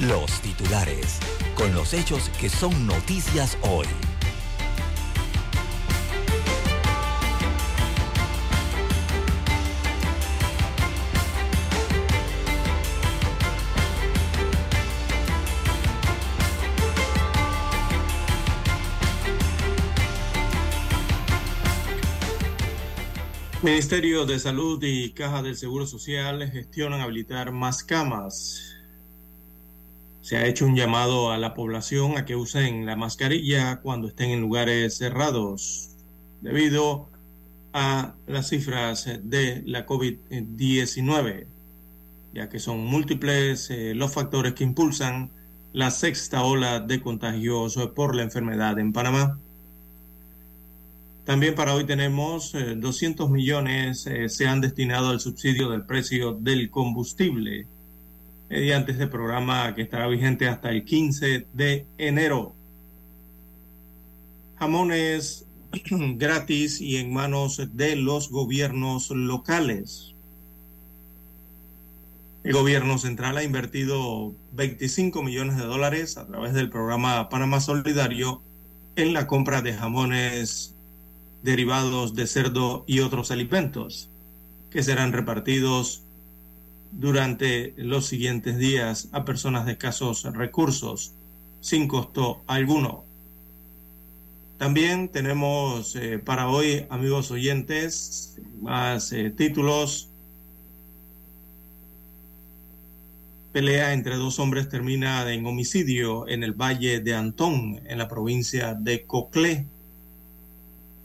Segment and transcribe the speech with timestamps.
[0.00, 1.18] los titulares,
[1.54, 3.86] con los hechos que son noticias hoy.
[23.62, 28.63] Ministerio de Salud y Caja del Seguro Social gestionan habilitar más camas.
[30.24, 34.30] Se ha hecho un llamado a la población a que usen la mascarilla cuando estén
[34.30, 35.90] en lugares cerrados
[36.40, 37.10] debido
[37.74, 41.46] a las cifras de la COVID-19,
[42.32, 45.30] ya que son múltiples eh, los factores que impulsan
[45.74, 49.38] la sexta ola de contagios por la enfermedad en Panamá.
[51.26, 56.32] También para hoy tenemos eh, 200 millones eh, se han destinado al subsidio del precio
[56.32, 57.66] del combustible
[58.48, 62.54] mediante este programa que estará vigente hasta el 15 de enero.
[64.56, 65.46] Jamones
[66.16, 70.14] gratis y en manos de los gobiernos locales.
[72.44, 78.42] El gobierno central ha invertido 25 millones de dólares a través del programa Panamá Solidario
[78.96, 80.74] en la compra de jamones
[81.42, 84.10] derivados de cerdo y otros alimentos,
[84.70, 86.04] que serán repartidos
[86.96, 91.14] durante los siguientes días a personas de escasos recursos,
[91.60, 93.04] sin costo alguno.
[94.58, 100.10] También tenemos eh, para hoy, amigos oyentes, más eh, títulos.
[103.52, 108.74] Pelea entre dos hombres termina en homicidio en el Valle de Antón, en la provincia
[108.74, 109.66] de Coclé.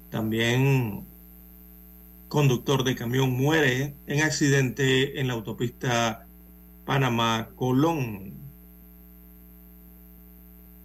[0.09, 1.05] También
[2.29, 6.27] conductor de camión muere en accidente en la autopista
[6.85, 8.33] Panamá-Colón.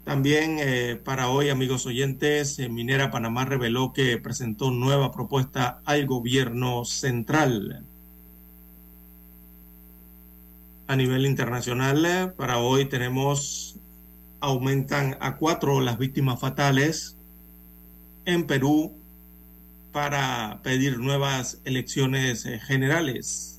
[0.03, 6.05] También eh, para hoy, amigos oyentes, eh, Minera Panamá reveló que presentó nueva propuesta al
[6.05, 7.85] gobierno central.
[10.87, 13.77] A nivel internacional, eh, para hoy tenemos,
[14.41, 17.15] aumentan a cuatro las víctimas fatales
[18.25, 18.93] en Perú
[19.93, 23.52] para pedir nuevas elecciones generales.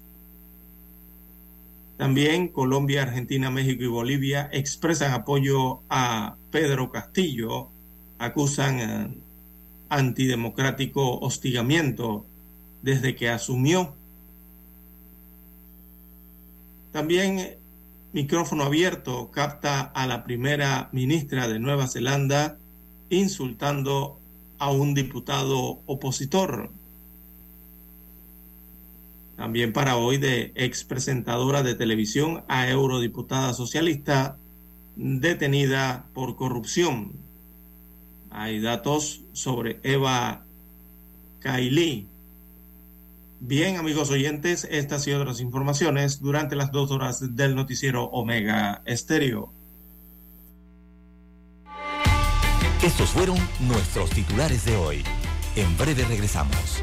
[1.97, 7.71] También Colombia, Argentina, México y Bolivia expresan apoyo a Pedro Castillo,
[8.19, 9.15] acusan eh,
[9.89, 12.27] antidemocrático hostigamiento
[12.83, 13.95] desde que asumió.
[16.93, 17.59] También
[18.13, 22.59] micrófono abierto capta a la primera ministra de Nueva Zelanda
[23.11, 24.21] insultando
[24.59, 26.71] a un diputado opositor.
[29.37, 34.39] También para hoy de ex presentadora de televisión a eurodiputada socialista
[34.97, 37.13] detenida por corrupción.
[38.31, 40.45] Hay datos sobre Eva
[41.41, 42.09] Kaili.
[43.41, 49.53] Bien, amigos oyentes, estas y otras informaciones durante las dos horas del noticiero Omega Estéreo.
[52.83, 55.03] Estos fueron nuestros titulares de hoy.
[55.57, 56.83] En breve regresamos.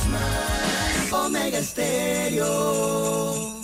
[0.00, 3.59] Christmas, Omega Stereo.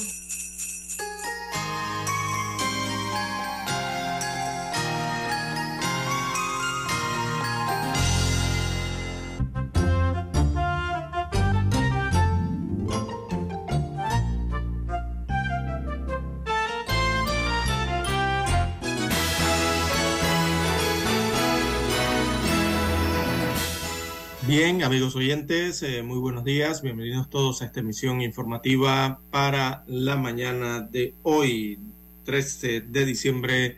[24.46, 26.80] Bien, amigos oyentes, eh, muy buenos días.
[26.80, 31.80] Bienvenidos todos a esta emisión informativa para la mañana de hoy,
[32.24, 33.76] 13 de diciembre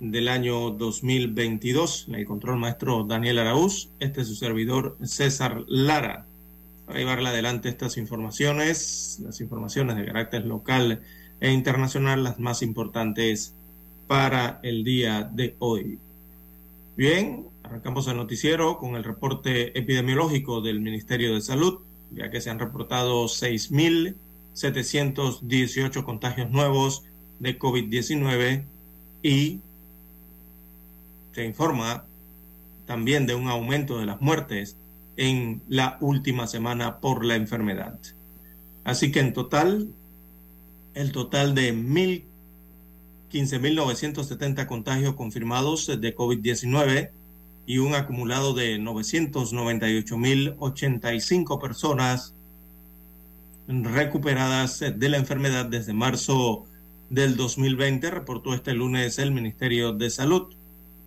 [0.00, 2.06] del año 2022.
[2.08, 6.26] En el control maestro Daniel Araúz, este es su servidor César Lara.
[6.84, 11.00] Para llevarle adelante estas informaciones, las informaciones de carácter local
[11.38, 13.54] e internacional, las más importantes
[14.08, 16.00] para el día de hoy.
[16.96, 21.80] Bien, Arrancamos el noticiero con el reporte epidemiológico del Ministerio de Salud,
[22.10, 27.04] ya que se han reportado 6.718 contagios nuevos
[27.40, 28.64] de COVID-19
[29.22, 29.60] y
[31.32, 32.06] se informa
[32.86, 34.78] también de un aumento de las muertes
[35.18, 37.98] en la última semana por la enfermedad.
[38.84, 39.90] Así que en total,
[40.94, 47.10] el total de 15.970 contagios confirmados de COVID-19
[47.68, 52.34] y un acumulado de 998.085 personas
[53.68, 56.64] recuperadas de la enfermedad desde marzo
[57.10, 60.54] del 2020, reportó este lunes el Ministerio de Salud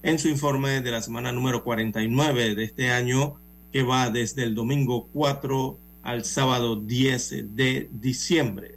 [0.03, 3.37] en su informe de la semana número 49 de este año,
[3.71, 8.75] que va desde el domingo 4 al sábado 10 de diciembre.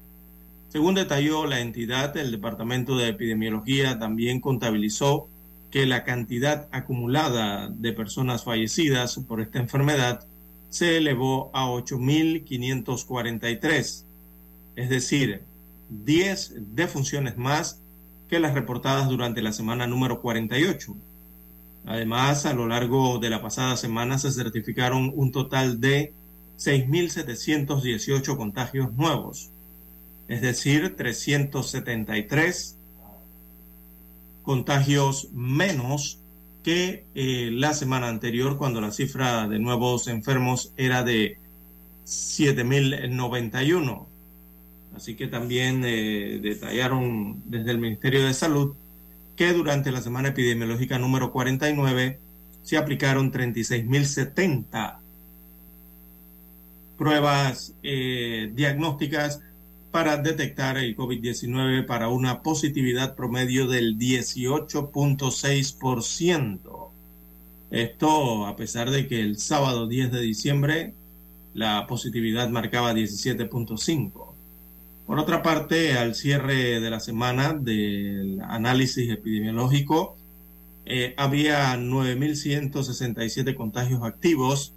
[0.71, 5.29] Según detalló la entidad, el Departamento de Epidemiología también contabilizó
[5.75, 10.25] que la cantidad acumulada de personas fallecidas por esta enfermedad
[10.71, 14.05] se elevó a 8.543,
[14.77, 15.43] es decir,
[15.91, 17.81] 10 defunciones más
[18.29, 20.95] que las reportadas durante la semana número 48.
[21.87, 26.13] Además, a lo largo de la pasada semana se certificaron un total de
[26.57, 29.51] 6.718 contagios nuevos,
[30.29, 32.77] es decir, 373
[34.45, 36.21] contagios menos
[36.63, 41.39] que eh, la semana anterior, cuando la cifra de nuevos enfermos era de
[42.07, 44.07] 7.091.
[44.95, 48.77] Así que también eh, detallaron desde el Ministerio de Salud
[49.37, 52.21] que durante la semana epidemiológica número 49
[52.63, 54.99] se aplicaron 36.070
[56.97, 59.41] pruebas eh, diagnósticas
[59.95, 66.89] para detectar el COVID-19 para una positividad promedio del 18.6%.
[67.71, 70.95] Esto a pesar de que el sábado 10 de diciembre
[71.55, 74.35] la positividad marcaba 17.5.
[75.07, 80.17] Por otra parte, al cierre de la semana del análisis epidemiológico,
[80.87, 84.73] eh, había 9.167 contagios activos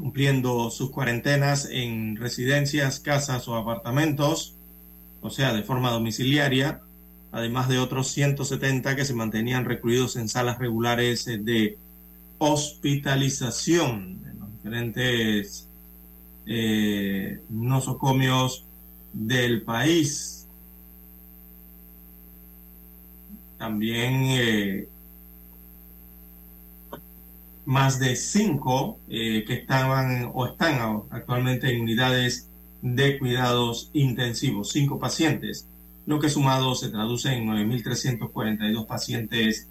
[0.00, 4.56] cumpliendo sus cuarentenas en residencias, casas o apartamentos.
[5.20, 6.80] o sea, de forma domiciliaria,
[7.30, 11.76] además de otros 170 que se mantenían recluidos en salas regulares de
[12.38, 15.68] hospitalización en los diferentes
[16.46, 18.64] eh, nosocomios
[19.12, 20.46] del país.
[23.58, 24.88] También eh,
[27.64, 32.48] más de cinco eh, que estaban o están actualmente en unidades
[32.82, 35.68] de cuidados intensivos, cinco pacientes,
[36.06, 39.68] lo que sumado se traduce en 9.342 pacientes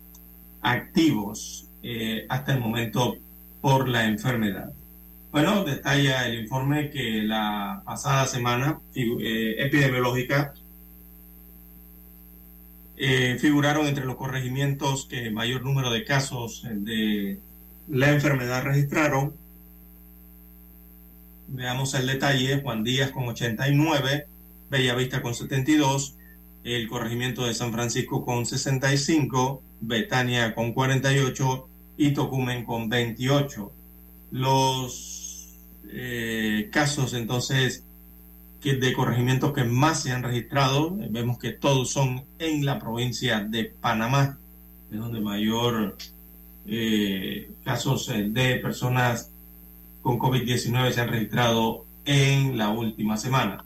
[0.61, 3.17] activos eh, hasta el momento
[3.61, 4.71] por la enfermedad.
[5.31, 10.53] Bueno, detalla el informe que la pasada semana eh, epidemiológica
[13.39, 17.39] figuraron entre los corregimientos que mayor número de casos de
[17.89, 19.33] la enfermedad registraron.
[21.47, 24.27] Veamos el detalle, Juan Díaz con 89,
[24.69, 26.15] Bellavista con 72,
[26.63, 33.71] el corregimiento de San Francisco con 65, Betania con 48 y Tocumen con 28.
[34.31, 35.57] Los
[35.91, 37.83] eh, casos entonces
[38.61, 43.39] que de corregimientos que más se han registrado, vemos que todos son en la provincia
[43.39, 44.37] de Panamá,
[44.91, 45.97] es donde mayor
[46.71, 49.31] eh, casos eh, de personas
[50.01, 53.65] con COVID-19 se han registrado en la última semana.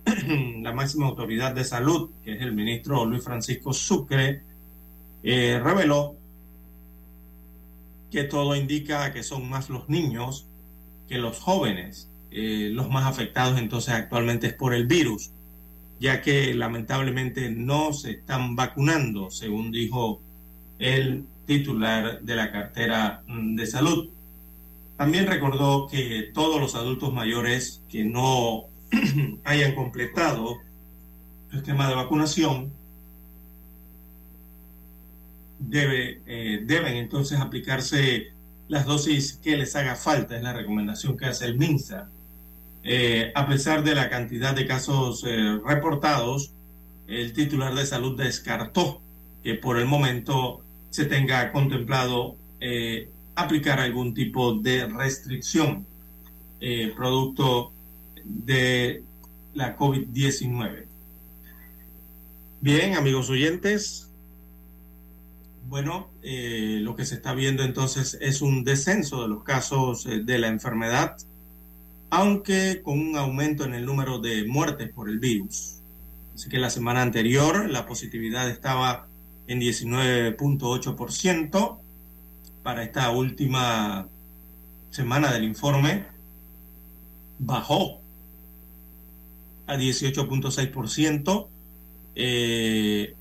[0.61, 4.41] la máxima autoridad de salud, que es el ministro Luis Francisco Sucre,
[5.23, 6.15] eh, reveló
[8.09, 10.47] que todo indica que son más los niños
[11.07, 12.09] que los jóvenes.
[12.31, 15.31] Eh, los más afectados entonces actualmente es por el virus,
[15.99, 20.21] ya que lamentablemente no se están vacunando, según dijo
[20.79, 24.09] el titular de la cartera mm, de salud.
[24.95, 28.67] También recordó que todos los adultos mayores que no
[29.43, 30.55] hayan completado
[31.51, 32.71] el esquema de vacunación
[35.59, 38.27] debe, eh, deben entonces aplicarse
[38.69, 42.09] las dosis que les haga falta, es la recomendación que hace el MINSA.
[42.83, 46.53] Eh, a pesar de la cantidad de casos eh, reportados,
[47.07, 49.01] el titular de salud descartó
[49.43, 55.87] que por el momento se tenga contemplado eh, aplicar algún tipo de restricción
[56.59, 57.71] eh, producto
[58.23, 59.03] de
[59.53, 60.85] la COVID-19.
[62.59, 64.09] Bien, amigos oyentes,
[65.67, 70.37] bueno, eh, lo que se está viendo entonces es un descenso de los casos de
[70.37, 71.15] la enfermedad,
[72.09, 75.77] aunque con un aumento en el número de muertes por el virus.
[76.35, 79.07] Así que la semana anterior la positividad estaba
[79.47, 81.81] en 19.8%
[82.63, 84.07] para esta última
[84.91, 86.05] semana del informe.
[87.39, 87.99] Bajó
[89.67, 91.47] a 18.6%.
[92.15, 93.15] Eh,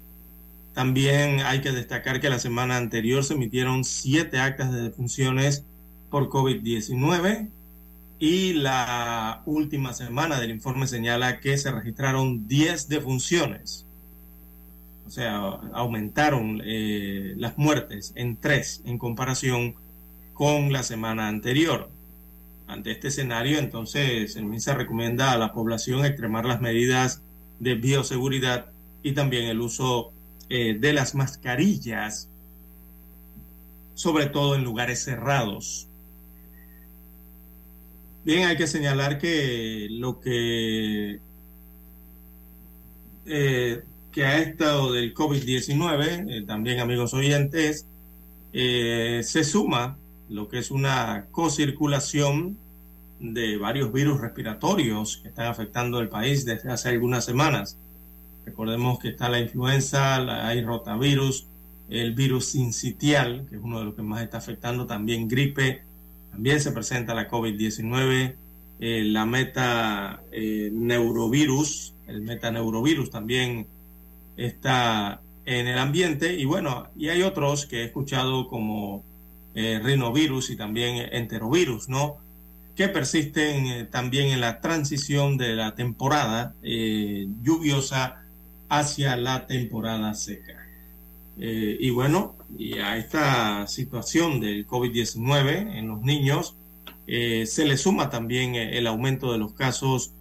[0.75, 5.65] también hay que destacar que la semana anterior se emitieron siete actas de defunciones
[6.11, 7.49] por COVID-19
[8.19, 13.87] y la última semana del informe señala que se registraron 10 defunciones
[15.11, 15.41] o sea,
[15.73, 19.75] aumentaron eh, las muertes en tres en comparación
[20.35, 21.91] con la semana anterior.
[22.69, 27.25] Ante este escenario, entonces, el MINSA recomienda a la población extremar las medidas
[27.59, 28.67] de bioseguridad
[29.03, 30.13] y también el uso
[30.49, 32.29] eh, de las mascarillas,
[33.95, 35.89] sobre todo en lugares cerrados.
[38.25, 41.19] Bien, hay que señalar que lo que
[43.27, 47.87] eh, que a esto del COVID-19, eh, también amigos oyentes,
[48.53, 49.97] eh, se suma
[50.29, 52.57] lo que es una cocirculación
[53.21, 57.77] de varios virus respiratorios que están afectando el país desde hace algunas semanas.
[58.47, 60.17] Recordemos que está la influenza,
[60.49, 61.47] hay rotavirus,
[61.89, 65.83] el virus sincitial, que es uno de los que más está afectando, también gripe,
[66.31, 68.35] también se presenta la COVID-19,
[68.81, 73.67] eh, la meta eh, neurovirus, el metaneurovirus también
[74.47, 79.05] está en el ambiente y bueno, y hay otros que he escuchado como
[79.55, 82.19] eh, rinovirus y también enterovirus, ¿no?
[82.77, 88.23] Que persisten también en la transición de la temporada lluviosa
[88.69, 90.61] hacia la temporada seca.
[91.43, 96.55] Eh, y bueno, y a esta situación del COVID-19 en los niños
[97.07, 100.13] eh, se le suma también eh, el aumento de los casos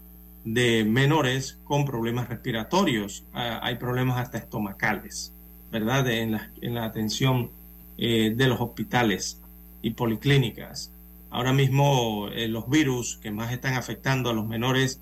[0.43, 3.25] de menores con problemas respiratorios.
[3.33, 5.33] Ah, hay problemas hasta estomacales,
[5.71, 6.09] ¿verdad?
[6.09, 7.51] en, la, en, la, atención
[7.97, 9.41] de los hospitales
[9.81, 10.93] y policlínicas.
[11.31, 15.01] Ahora mismo los virus que más están afectando a los menores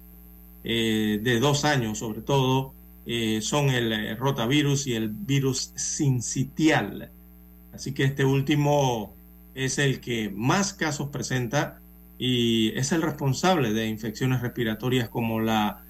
[0.63, 2.73] de dos años, sobre todo,
[3.09, 7.09] eh, son el eh, rotavirus y el virus sincitial.
[7.71, 9.13] Así que este último
[9.55, 11.79] es el que más casos presenta
[12.17, 15.83] y es el responsable de infecciones respiratorias como la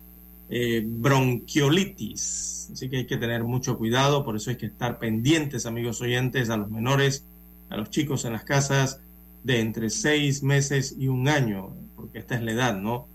[0.50, 2.70] eh, bronquiolitis.
[2.74, 6.50] Así que hay que tener mucho cuidado, por eso hay que estar pendientes, amigos oyentes,
[6.50, 7.26] a los menores,
[7.70, 9.02] a los chicos en las casas
[9.44, 13.08] de entre seis meses y un año, porque esta es la edad, ¿no?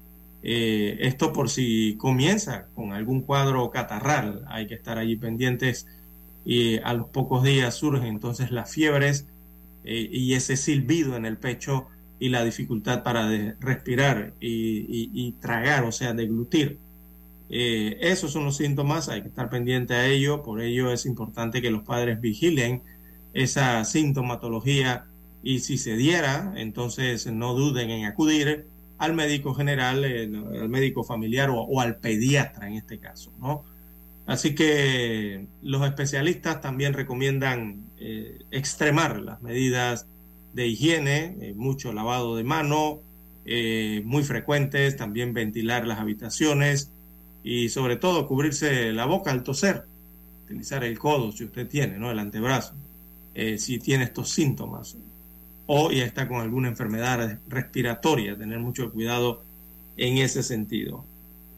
[0.42, 5.87] Eh, esto por si comienza con algún cuadro catarral, hay que estar allí pendientes
[6.45, 9.26] y a los pocos días surgen entonces las fiebres
[9.85, 11.87] eh, y ese silbido en el pecho
[12.19, 13.28] y la dificultad para
[13.61, 16.78] respirar y, tragar, o sea, deglutir.
[17.49, 21.61] Eh, esos son los síntomas, hay que estar pendiente a ello, por ello es importante
[21.61, 22.83] que los padres vigilen
[23.35, 25.07] esa sintomatología
[25.42, 28.66] y si se diera, entonces no duden en acudir
[28.99, 33.64] al médico general, eh, al médico familiar o, al pediatra en este caso, ¿no?
[34.26, 40.07] Así que los especialistas también recomiendan eh, extremar las medidas
[40.52, 43.00] de higiene, eh, mucho lavado de mano,
[44.05, 46.92] muy frecuentes, también ventilar las habitaciones
[47.42, 49.83] y sobre todo cubrirse la boca al toser,
[50.44, 52.12] utilizar el codo si usted tiene, ¿no?
[52.12, 52.74] El antebrazo,
[53.57, 54.96] si tiene estos síntomas
[55.66, 59.42] o ya está con alguna enfermedad respiratoria, tener mucho cuidado
[59.96, 61.05] en ese sentido.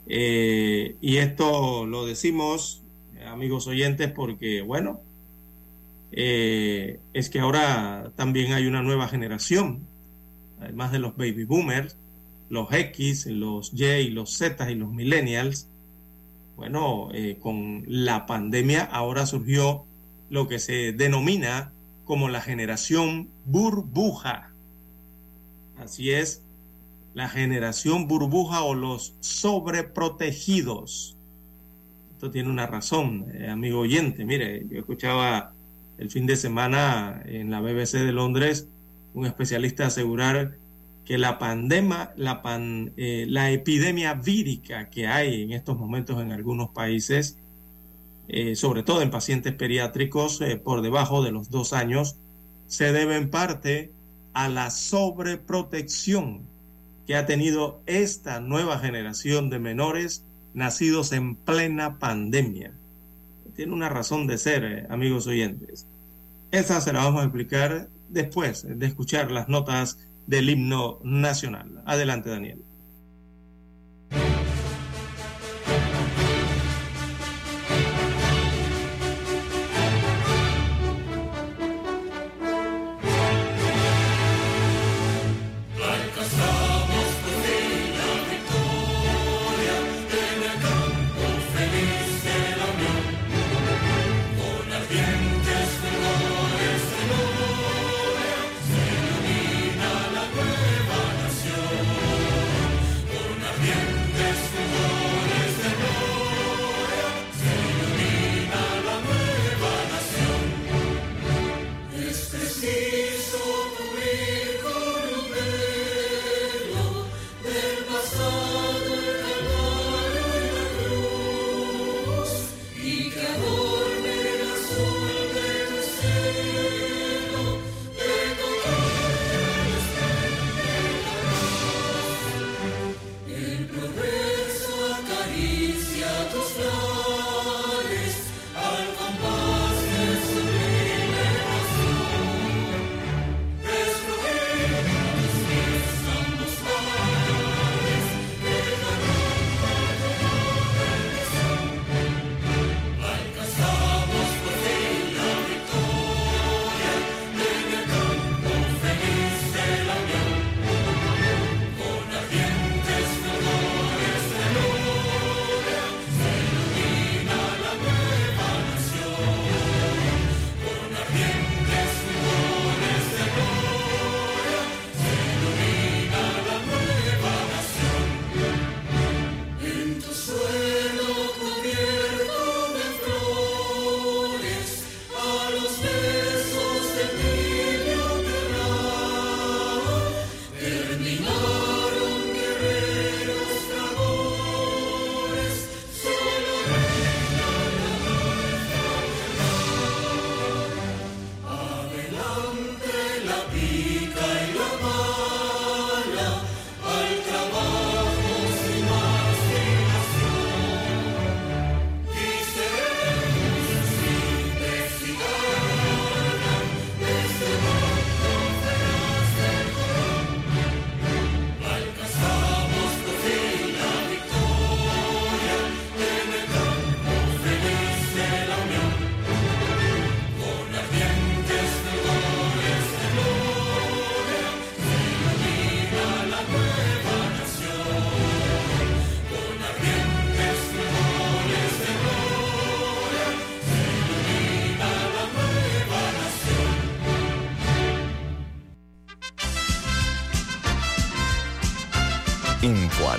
[0.06, 2.82] Eh, y esto lo decimos,
[3.26, 5.00] amigos oyentes, porque, bueno,
[6.16, 9.80] eh, es que ahora también hay una nueva generación,
[10.60, 11.96] además de los baby boomers,
[12.48, 15.66] los X, los Y, los Z y los millennials.
[16.56, 19.86] Bueno, eh, con la pandemia ahora surgió
[20.30, 21.72] lo que se denomina
[22.04, 24.52] como la generación burbuja.
[25.78, 26.42] Así es,
[27.12, 31.16] la generación burbuja o los sobreprotegidos.
[32.12, 34.24] Esto tiene una razón, eh, amigo oyente.
[34.24, 35.53] Mire, yo escuchaba
[35.98, 38.68] el fin de semana en la BBC de Londres
[39.14, 40.56] un especialista asegurar
[41.04, 42.42] que la pandemia, la,
[42.96, 47.38] eh, la epidemia vírica que hay en estos momentos en algunos países
[48.26, 52.16] eh, sobre todo en pacientes pediátricos eh, por debajo de los dos años,
[52.66, 53.92] se debe en parte
[54.32, 56.42] a la sobreprotección
[57.06, 62.72] que ha tenido esta nueva generación de menores nacidos en plena pandemia.
[63.54, 65.86] Tiene una razón de ser, eh, amigos oyentes.
[66.50, 71.82] Esta se la vamos a explicar después de escuchar las notas del himno nacional.
[71.86, 72.62] Adelante, Daniel.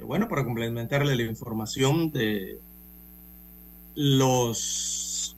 [0.00, 2.58] Bueno, para complementarle la información de
[3.94, 5.36] los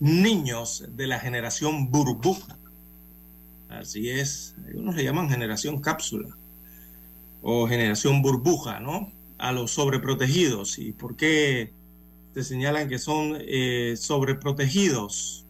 [0.00, 2.58] niños de la generación burbuja.
[3.68, 6.36] Así es, algunos le llaman generación cápsula
[7.42, 9.12] o generación burbuja, ¿no?
[9.38, 10.78] A los sobreprotegidos.
[10.78, 11.72] ¿Y por qué
[12.34, 15.44] se señalan que son eh, sobreprotegidos?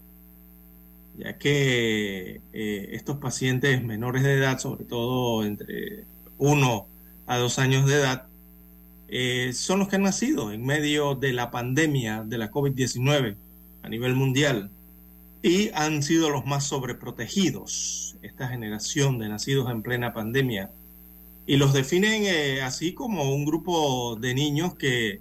[1.18, 6.04] Ya que eh, estos pacientes menores de edad, sobre todo entre
[6.38, 6.88] uno
[7.26, 8.26] a dos años de edad,
[9.08, 13.36] eh, son los que han nacido en medio de la pandemia de la COVID-19
[13.82, 14.70] a nivel mundial
[15.42, 20.70] y han sido los más sobreprotegidos, esta generación de nacidos en plena pandemia.
[21.46, 25.20] Y los definen eh, así como un grupo de niños que,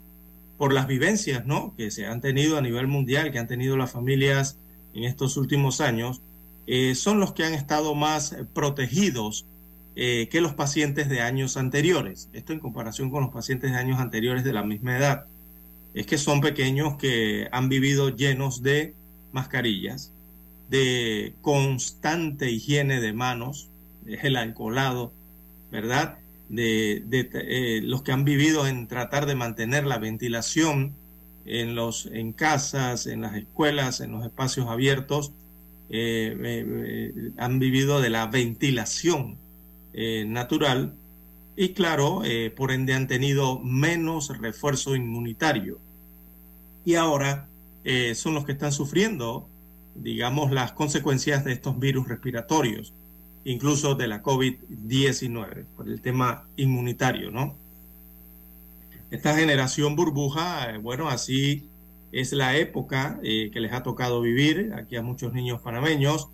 [0.58, 1.76] por las vivencias ¿no?
[1.76, 4.58] que se han tenido a nivel mundial, que han tenido las familias
[4.94, 6.22] en estos últimos años,
[6.68, 9.46] eh, son los que han estado más protegidos
[9.96, 12.30] eh, que los pacientes de años anteriores.
[12.34, 15.26] Esto en comparación con los pacientes de años anteriores de la misma edad.
[15.94, 18.96] Es que son pequeños que han vivido llenos de
[19.32, 20.12] mascarillas,
[20.70, 23.70] de constante higiene de manos,
[24.08, 25.14] el alcoholado,
[25.72, 26.18] ¿verdad?
[26.50, 30.96] De, eh, los que han vivido en tratar de mantener la ventilación
[31.46, 35.34] en, los, en casas, en las escuelas, en los espacios abiertos,
[35.90, 39.43] eh, han vivido de la ventilación
[39.94, 40.96] eh, natural
[41.56, 45.78] y claro, eh, por ende han tenido menos refuerzo inmunitario.
[46.84, 47.48] Y ahora
[47.84, 49.48] eh, son los que están sufriendo,
[49.94, 52.92] digamos, las consecuencias de estos virus respiratorios,
[53.46, 57.56] incluso de la COVID-19, por el tema inmunitario, ¿no?
[59.12, 61.70] Esta generación burbuja, bueno, así
[62.12, 66.30] es la época que les ha tocado vivir aquí a muchos niños panameños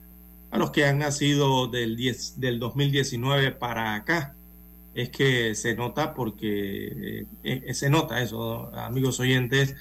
[0.51, 4.35] a los que han nacido del, 10, del 2019 para acá.
[4.95, 9.75] Es que se nota porque, eh, eh, se nota eso, amigos oyentes,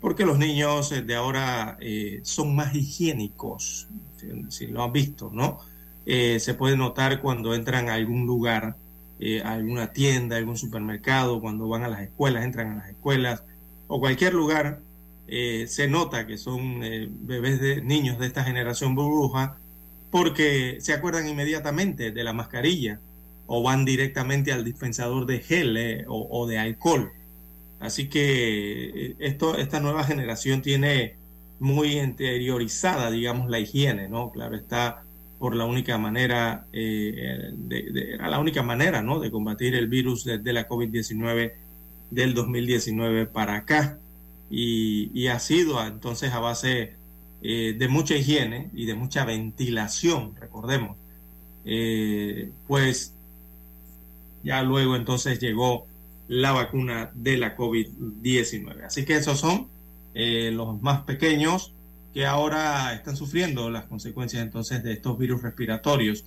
[0.00, 3.88] porque los niños de ahora eh, son más higiénicos,
[4.48, 5.60] si, lo han visto, ¿no?
[6.06, 8.76] se puede notar cuando entran a algún lugar,
[9.44, 13.42] a alguna tienda, algún supermercado, cuando van a las escuelas, entran a las escuelas
[13.88, 14.80] o cualquier lugar,
[15.26, 16.80] se nota que son
[17.26, 19.58] bebés de niños de esta generación burbuja
[20.10, 23.00] porque se acuerdan inmediatamente de la mascarilla
[23.46, 27.10] o van directamente al dispensador de gel eh, o, de alcohol.
[27.80, 31.16] Así que eh, esto, esta nueva generación tiene
[31.58, 34.30] muy interiorizada, digamos, la higiene, ¿no?
[34.30, 35.02] Claro, está
[35.38, 39.18] por la única manera, eh, de, era la única manera, ¿no?
[39.18, 41.52] De combatir el virus de, la COVID-19
[42.10, 43.98] del 2019 para acá.
[44.50, 46.97] Y, y, ha sido entonces a base
[47.40, 50.96] eh, de mucha higiene y de mucha ventilación, recordemos,
[51.64, 53.14] eh, pues
[54.42, 55.86] ya luego entonces llegó
[56.26, 58.84] la vacuna de la COVID-19.
[58.84, 59.68] Así que esos son
[60.14, 61.72] eh, los más pequeños
[62.12, 66.24] que ahora están sufriendo las consecuencias entonces de estos virus respiratorios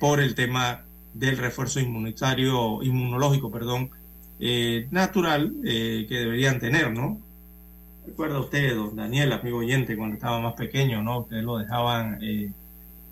[0.00, 3.90] por el tema del refuerzo inmunitario, inmunológico, perdón,
[4.90, 7.20] natural que deberían tener, ¿no?
[8.06, 11.20] Recuerda usted, don Daniel, amigo oyente, cuando estaba más pequeño, ¿no?
[11.20, 12.52] Ustedes lo dejaban eh,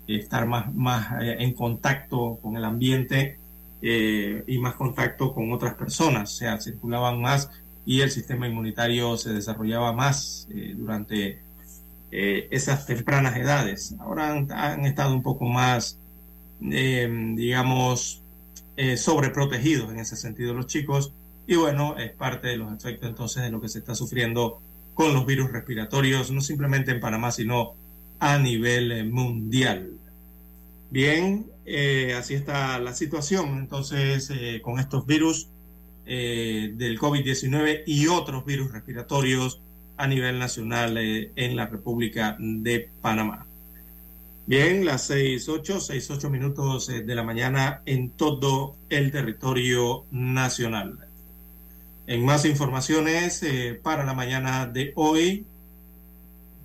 [0.07, 3.39] estar más, más eh, en contacto con el ambiente
[3.81, 7.49] eh, y más contacto con otras personas, o sea, circulaban más
[7.85, 11.41] y el sistema inmunitario se desarrollaba más durante
[12.11, 13.95] esas tempranas edades.
[13.99, 15.97] Ahora han, estado un poco más,
[16.61, 18.21] digamos,
[18.95, 21.11] sobreprotegidos en ese sentido los chicos
[21.45, 24.61] y bueno, es parte de los efectos entonces de lo que se está sufriendo
[24.93, 27.75] con los virus respiratorios, no simplemente en Panamá, sino
[28.19, 29.99] a nivel eh, mundial.
[30.89, 35.49] Bien, eh, así está la situación entonces eh, con estos virus
[36.05, 39.61] del COVID-19 y otros virus respiratorios
[39.95, 43.45] a nivel nacional en la República de Panamá.
[44.45, 51.02] Bien, las 6.8, 6.8 minutos de la mañana en todo el territorio nacional.
[52.05, 55.45] En más informaciones eh, para la mañana de hoy,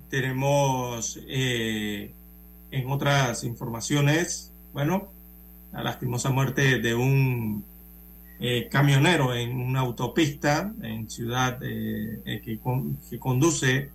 [0.09, 2.11] tenemos eh,
[2.71, 5.07] en otras informaciones, bueno,
[5.71, 7.63] la lastimosa muerte de un
[8.41, 13.91] eh, camionero en una autopista en ciudad que, que, conduce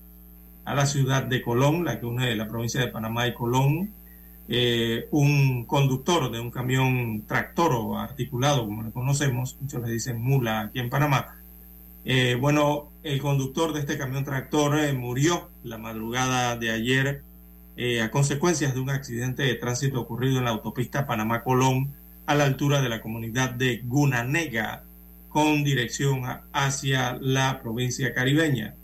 [0.64, 3.90] a la ciudad de Colón, la que une la provincia de Panamá y Colón.
[5.10, 10.60] Un conductor de un camión tractor o articulado, como lo conocemos, muchos le dicen mula
[10.62, 11.34] aquí en Panamá,
[12.04, 17.22] eh, bueno, el conductor de este camión tractor eh, murió la madrugada de ayer
[17.76, 21.94] eh, a consecuencias de un accidente de tránsito ocurrido en la autopista Panamá-Colón
[22.26, 24.82] a la altura de la comunidad de Gunanega
[25.30, 28.74] con dirección hacia la provincia caribeña.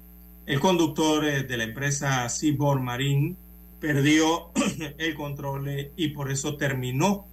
[0.46, 3.36] El conductor de la empresa Seaboard Marine
[3.80, 4.50] perdió
[4.98, 7.26] el control y por eso terminó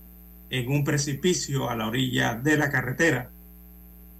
[0.49, 3.31] en un precipicio a la orilla de la carretera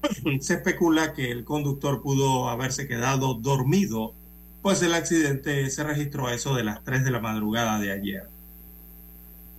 [0.41, 4.13] se especula que el conductor pudo haberse quedado dormido,
[4.61, 8.29] pues el accidente se registró a eso de las 3 de la madrugada de ayer.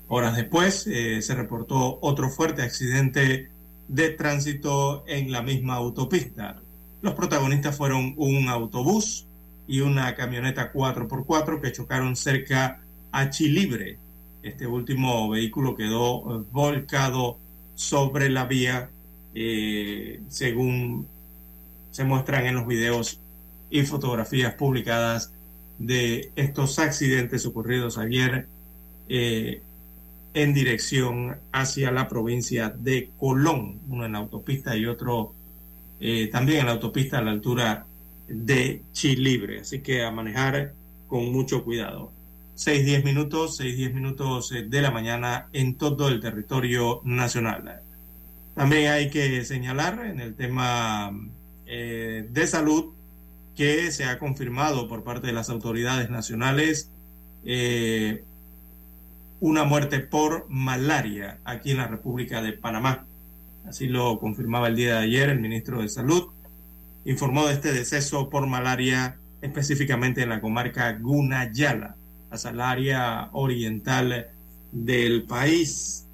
[0.09, 3.51] Horas después eh, se reportó otro fuerte accidente
[3.89, 6.61] de tránsito en la misma autopista.
[7.03, 9.28] Los protagonistas fueron un autobús
[9.69, 12.81] y una camioneta 4x4 que chocaron cerca
[13.13, 13.99] a Chilibre.
[14.43, 17.39] Este último vehículo quedó eh, volcado
[17.75, 18.91] sobre la vía
[19.35, 21.07] eh, según
[21.91, 23.21] se muestran en los videos
[23.71, 25.33] y fotografías publicadas
[25.79, 28.49] de estos accidentes ocurridos ayer
[29.09, 29.63] eh,
[30.35, 35.35] en dirección hacia la provincia de Colón, uno en la autopista y otro
[36.01, 37.87] eh, también en la autopista a la altura
[38.29, 39.61] de Chilibre.
[39.61, 40.75] Así que a manejar
[41.07, 42.13] con mucho cuidado.
[42.57, 47.83] 6-10 minutos, 6-10 minutos de la mañana en todo el territorio nacional.
[48.55, 51.13] También hay que señalar en el tema
[51.67, 52.93] eh, de salud
[53.55, 56.91] que se ha confirmado por parte de las autoridades nacionales
[57.45, 58.25] eh,
[59.41, 63.07] una muerte por malaria aquí en la República de Panamá.
[63.67, 66.29] Así lo confirmaba el día de ayer el ministro de Salud.
[67.09, 71.97] Informó de este deceso por malaria específicamente en la comarca Gunayala,
[72.53, 74.27] la área oriental
[74.73, 76.05] del país.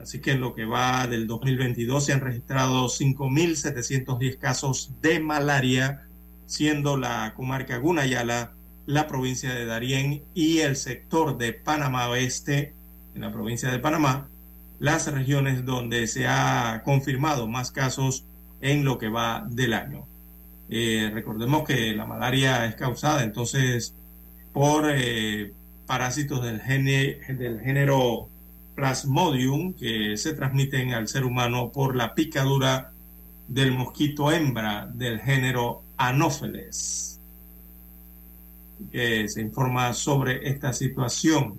[0.00, 6.08] Así que en lo que va del 2022 se han registrado 5.710 casos de malaria,
[6.46, 8.54] siendo la comarca Gunayala,
[8.86, 12.72] la provincia de Darién y el sector de Panamá Oeste,
[13.14, 14.30] en la provincia de Panamá,
[14.78, 18.24] las regiones donde se ha confirmado más casos
[18.64, 20.06] en lo que va del año.
[20.70, 23.94] Eh, recordemos que la malaria es causada entonces
[24.54, 25.52] por eh,
[25.86, 26.62] parásitos del,
[27.38, 28.30] del género
[28.74, 32.90] Plasmodium que se transmiten al ser humano por la picadura
[33.46, 37.20] del mosquito hembra del género Anopheles.
[38.90, 41.56] Que se informa sobre esta situación.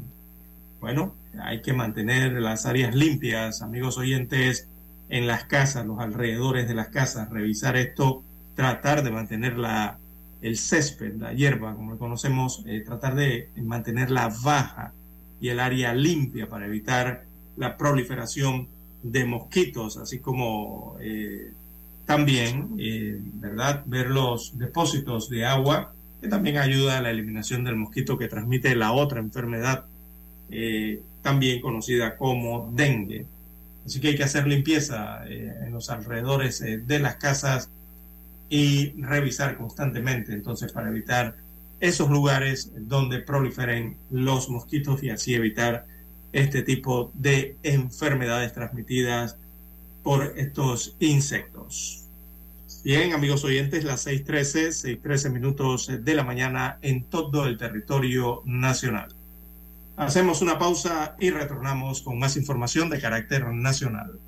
[0.82, 4.68] Bueno, hay que mantener las áreas limpias, amigos oyentes,
[5.10, 8.24] en las casas, los alrededores de las casas, revisar esto,
[8.56, 10.00] tratar de mantener la,
[10.42, 14.94] el césped, la hierba, como lo conocemos, eh, tratar de mantenerla baja
[15.40, 17.26] y el área limpia para evitar
[17.58, 18.68] la proliferación
[19.04, 21.52] de mosquitos, así como eh,
[22.06, 27.76] también, eh, ¿verdad?, ver los depósitos de agua, que también ayuda a la eliminación del
[27.76, 29.86] mosquito que transmite la otra enfermedad,
[31.24, 33.26] también conocida como dengue.
[33.86, 37.70] Así que hay que hacer limpieza en los alrededores de las casas
[38.50, 41.36] y revisar constantemente, entonces, para evitar
[41.80, 45.86] esos lugares donde proliferen los mosquitos y así evitar
[46.32, 49.38] este tipo de enfermedades transmitidas
[50.04, 52.06] por estos insectos.
[52.84, 59.15] Bien, amigos oyentes, las 6.13, 6.13 minutos de la mañana en todo el territorio nacional.
[59.98, 64.20] Hacemos una pausa y retornamos con más información de carácter nacional.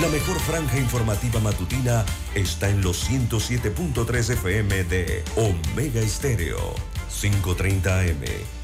[0.00, 6.74] La mejor franja informativa matutina está en los 107.3 FM de Omega Estéreo,
[7.08, 8.63] 530 AM.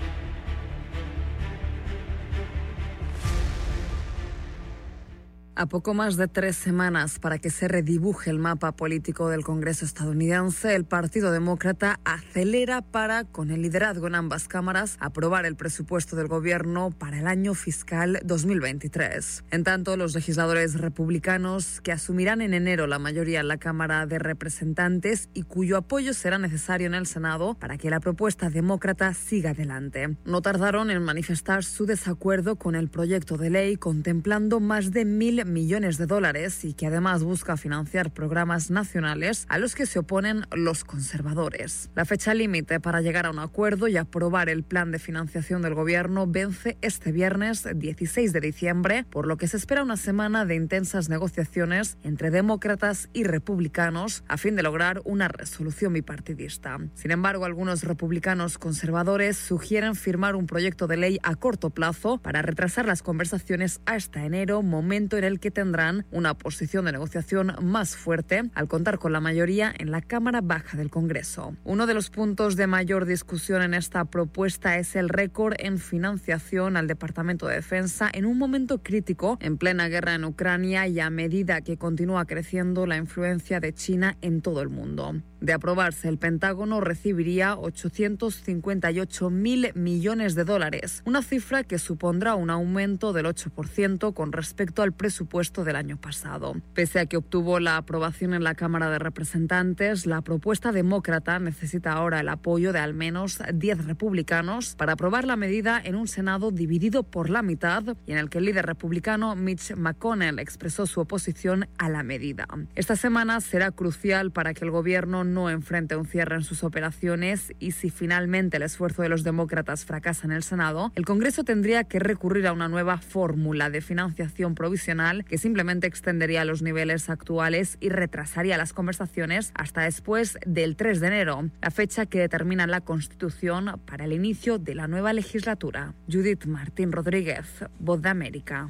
[5.61, 9.85] A poco más de tres semanas para que se redibuje el mapa político del Congreso
[9.85, 16.15] estadounidense, el Partido Demócrata acelera para, con el liderazgo en ambas cámaras, aprobar el presupuesto
[16.15, 19.43] del gobierno para el año fiscal 2023.
[19.51, 24.17] En tanto, los legisladores republicanos, que asumirán en enero la mayoría en la Cámara de
[24.17, 29.51] Representantes y cuyo apoyo será necesario en el Senado para que la propuesta demócrata siga
[29.51, 35.05] adelante, no tardaron en manifestar su desacuerdo con el proyecto de ley contemplando más de
[35.05, 39.99] mil millones de dólares y que además busca financiar programas nacionales a los que se
[39.99, 41.89] oponen los conservadores.
[41.95, 45.75] La fecha límite para llegar a un acuerdo y aprobar el plan de financiación del
[45.75, 50.55] gobierno vence este viernes 16 de diciembre, por lo que se espera una semana de
[50.55, 56.77] intensas negociaciones entre demócratas y republicanos a fin de lograr una resolución bipartidista.
[56.95, 62.41] Sin embargo, algunos republicanos conservadores sugieren firmar un proyecto de ley a corto plazo para
[62.41, 67.95] retrasar las conversaciones hasta enero, momento en el que tendrán una posición de negociación más
[67.95, 71.55] fuerte al contar con la mayoría en la Cámara Baja del Congreso.
[71.63, 76.77] Uno de los puntos de mayor discusión en esta propuesta es el récord en financiación
[76.77, 81.09] al Departamento de Defensa en un momento crítico en plena guerra en Ucrania y a
[81.09, 85.21] medida que continúa creciendo la influencia de China en todo el mundo.
[85.41, 92.51] De aprobarse, el Pentágono recibiría 858 mil millones de dólares, una cifra que supondrá un
[92.51, 96.53] aumento del 8% con respecto al presupuesto del año pasado.
[96.75, 101.93] Pese a que obtuvo la aprobación en la Cámara de Representantes, la propuesta demócrata necesita
[101.93, 106.51] ahora el apoyo de al menos 10 republicanos para aprobar la medida en un Senado
[106.51, 110.99] dividido por la mitad y en el que el líder republicano Mitch McConnell expresó su
[110.99, 112.47] oposición a la medida.
[112.75, 117.53] Esta semana será crucial para que el gobierno no enfrente un cierre en sus operaciones
[117.59, 121.83] y si finalmente el esfuerzo de los demócratas fracasa en el Senado, el Congreso tendría
[121.85, 127.77] que recurrir a una nueva fórmula de financiación provisional que simplemente extendería los niveles actuales
[127.79, 132.81] y retrasaría las conversaciones hasta después del 3 de enero, la fecha que determina la
[132.81, 135.93] Constitución para el inicio de la nueva legislatura.
[136.11, 137.45] Judith Martín Rodríguez,
[137.79, 138.69] Voz de América.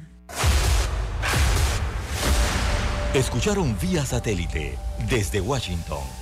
[3.14, 4.78] Escucharon vía satélite
[5.10, 6.21] desde Washington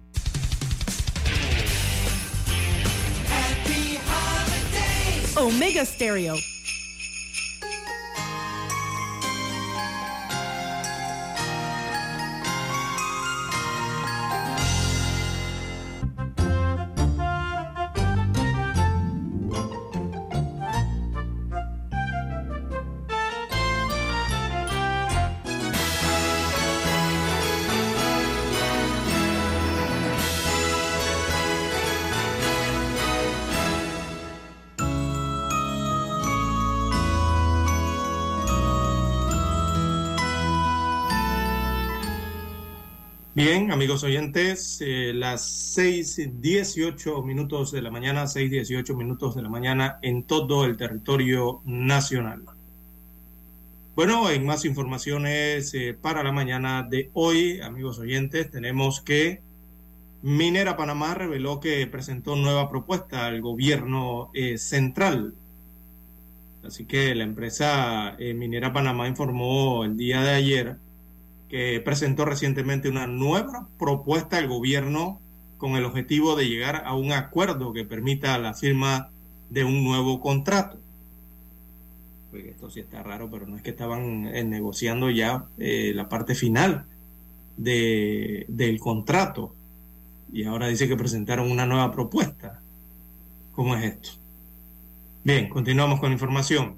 [5.41, 6.37] Omega Stereo.
[43.43, 49.97] Bien, amigos oyentes, eh, las 6.18 minutos de la mañana, 6.18 minutos de la mañana
[50.03, 52.43] en todo el territorio nacional.
[53.95, 59.41] Bueno, en más informaciones eh, para la mañana de hoy, amigos oyentes, tenemos que
[60.21, 65.33] Minera Panamá reveló que presentó nueva propuesta al gobierno eh, central.
[66.63, 70.77] Así que la empresa eh, Minera Panamá informó el día de ayer
[71.51, 75.19] que presentó recientemente una nueva propuesta al gobierno
[75.57, 79.09] con el objetivo de llegar a un acuerdo que permita la firma
[79.49, 80.79] de un nuevo contrato.
[82.31, 86.07] Pues esto sí está raro, pero no es que estaban eh, negociando ya eh, la
[86.07, 86.85] parte final
[87.57, 89.53] de, del contrato
[90.31, 92.61] y ahora dice que presentaron una nueva propuesta.
[93.51, 94.09] ¿Cómo es esto?
[95.25, 96.77] Bien, continuamos con la información.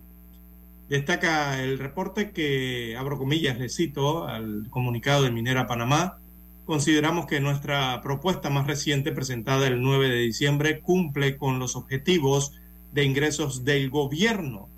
[0.89, 6.19] Destaca el reporte que, abro comillas, le cito al comunicado de Minera Panamá,
[6.65, 12.53] consideramos que nuestra propuesta más reciente presentada el 9 de diciembre cumple con los objetivos
[12.91, 14.69] de ingresos del gobierno,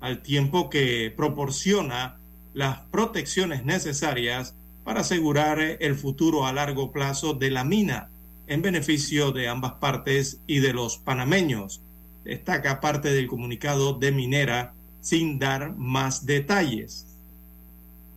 [0.00, 2.18] al tiempo que proporciona
[2.52, 8.08] las protecciones necesarias para asegurar el futuro a largo plazo de la mina
[8.46, 11.82] en beneficio de ambas partes y de los panameños.
[12.24, 14.74] Destaca parte del comunicado de Minera
[15.06, 17.06] sin dar más detalles.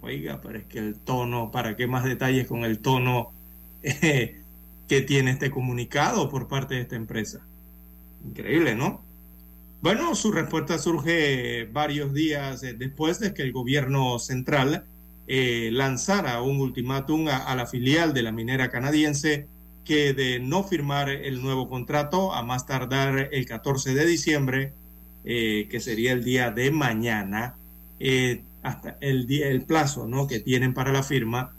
[0.02, 3.32] Oiga, pero es que el tono, ¿para qué más detalles con el tono
[3.84, 4.42] eh,
[4.88, 7.46] que tiene este comunicado por parte de esta empresa?
[8.26, 9.04] Increíble, ¿no?
[9.84, 14.86] Bueno, su respuesta surge varios días eh, después de que el gobierno central
[15.28, 19.48] eh, lanzara un ultimátum a, a, la filial de la minera canadiense
[19.86, 24.74] que de no firmar el nuevo contrato a más tardar el 14 de diciembre
[25.26, 27.56] eh, que sería el día de mañana,
[28.00, 30.28] eh, hasta el, día, el plazo ¿no?
[30.28, 31.54] que tienen para la firma,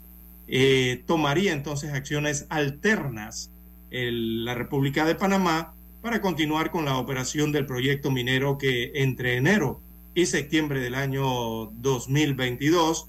[0.47, 3.51] eh, tomaría entonces acciones alternas
[3.89, 9.35] en la República de Panamá para continuar con la operación del proyecto minero que entre
[9.37, 9.81] enero
[10.13, 13.07] y septiembre del año 2022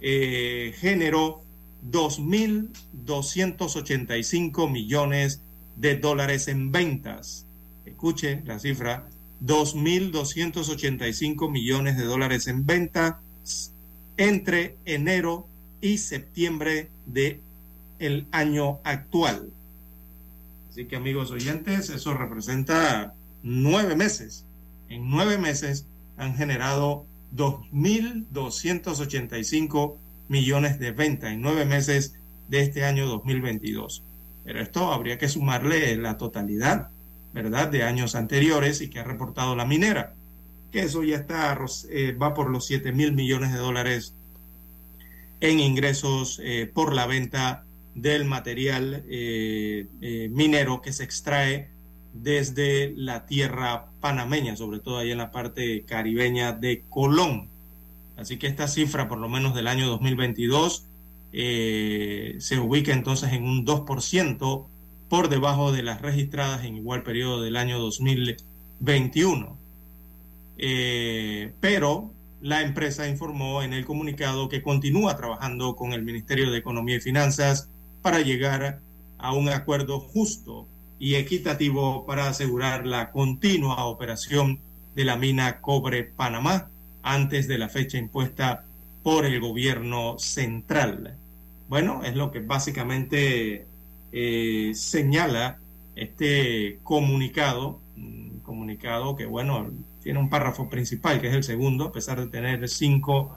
[0.00, 1.42] eh, generó
[1.90, 5.42] 2.285 millones
[5.76, 7.46] de dólares en ventas.
[7.86, 9.08] Escuche la cifra,
[9.42, 13.20] 2.285 millones de dólares en venta
[14.16, 15.48] entre enero
[15.80, 17.40] y septiembre de
[17.98, 19.50] el año actual.
[20.70, 24.46] Así que amigos oyentes, eso representa nueve meses.
[24.88, 27.04] En nueve meses han generado
[27.36, 29.96] 2.285
[30.28, 32.14] millones de venta en nueve meses
[32.48, 34.04] de este año 2022.
[34.44, 36.90] Pero esto habría que sumarle la totalidad
[37.34, 40.14] ¿verdad?, de años anteriores y que ha reportado la minera,
[40.70, 41.58] que eso ya está,
[41.90, 44.14] eh, va por los 7 mil millones de dólares
[45.40, 47.64] en ingresos eh, por la venta
[47.96, 51.68] del material eh, minero que se extrae
[52.12, 57.48] desde la tierra panameña, sobre todo ahí en la parte caribeña de Colón.
[58.16, 60.86] Así que esta cifra, por lo menos del año 2022,
[61.32, 64.66] se ubica entonces en un 2%
[65.14, 69.56] por debajo de las registradas en igual periodo del año 2021.
[70.58, 72.10] Eh, pero
[72.40, 77.00] la empresa informó en el comunicado que continúa trabajando con el Ministerio de Economía y
[77.00, 77.68] Finanzas
[78.02, 78.80] para llegar
[79.16, 80.66] a un acuerdo justo
[80.98, 84.58] y equitativo para asegurar la continua operación
[84.96, 86.70] de la mina Cobre Panamá
[87.04, 88.64] antes de la fecha impuesta
[89.04, 91.16] por el gobierno central.
[91.68, 93.68] Bueno, es lo que básicamente
[94.16, 95.58] eh, señala
[95.96, 99.72] este comunicado, un comunicado que, bueno,
[100.04, 103.36] tiene un párrafo principal, que es el segundo, a pesar de tener cinco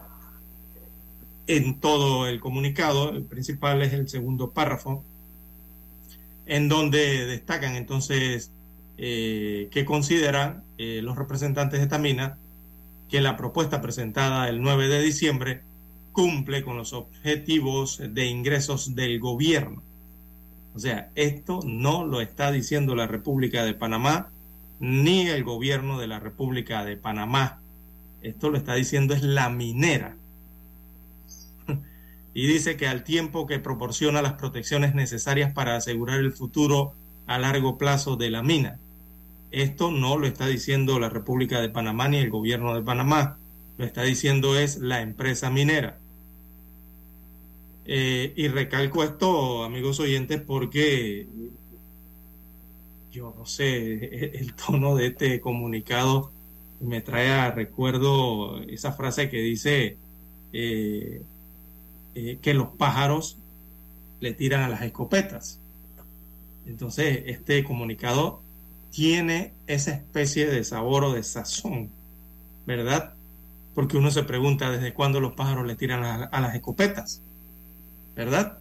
[1.48, 5.04] en todo el comunicado, el principal es el segundo párrafo,
[6.46, 8.52] en donde destacan entonces
[9.00, 12.38] eh, que consideran eh, los representantes de esta mina
[13.10, 15.64] que la propuesta presentada el 9 de diciembre
[16.12, 19.87] cumple con los objetivos de ingresos del gobierno
[20.78, 24.30] o sea, esto no lo está diciendo la República de Panamá
[24.80, 27.60] ni el gobierno de la República de Panamá.
[28.22, 30.16] Esto lo está diciendo es la minera.
[32.36, 36.94] y dice que al tiempo que proporciona las protecciones necesarias para asegurar el futuro
[37.26, 38.78] a largo plazo de la mina.
[39.50, 43.40] Esto no lo está diciendo la República de Panamá ni el gobierno de Panamá.
[43.80, 45.98] Lo está diciendo es la empresa minera.
[47.88, 51.28] Eh, y recalco esto, amigos oyentes, porque
[53.12, 56.32] yo no sé, el tono de este comunicado
[56.80, 59.98] me trae a recuerdo esa frase que dice
[60.54, 61.22] eh,
[62.16, 63.38] eh, que los pájaros
[64.20, 65.60] le tiran a las escopetas.
[66.66, 68.42] Entonces, este comunicado
[68.92, 71.90] tiene esa especie de sabor o de sazón,
[72.66, 73.14] ¿verdad?
[73.74, 77.22] Porque uno se pregunta desde cuándo los pájaros le tiran a, las escopetas,
[78.18, 78.58] ¿verdad?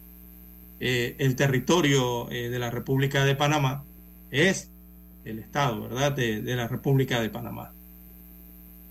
[0.79, 3.83] Eh, el territorio eh, de la República de Panamá
[4.29, 4.69] es
[5.25, 6.11] el Estado, ¿verdad?
[6.11, 7.73] De, la República de Panamá.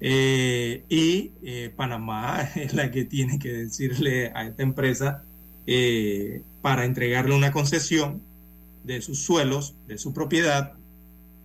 [0.01, 1.31] Eh, y
[1.71, 5.23] Panamá es la que tiene que decirle a esta empresa
[6.61, 8.23] para entregarle una concesión
[8.85, 10.75] de sus suelos, de su propiedad,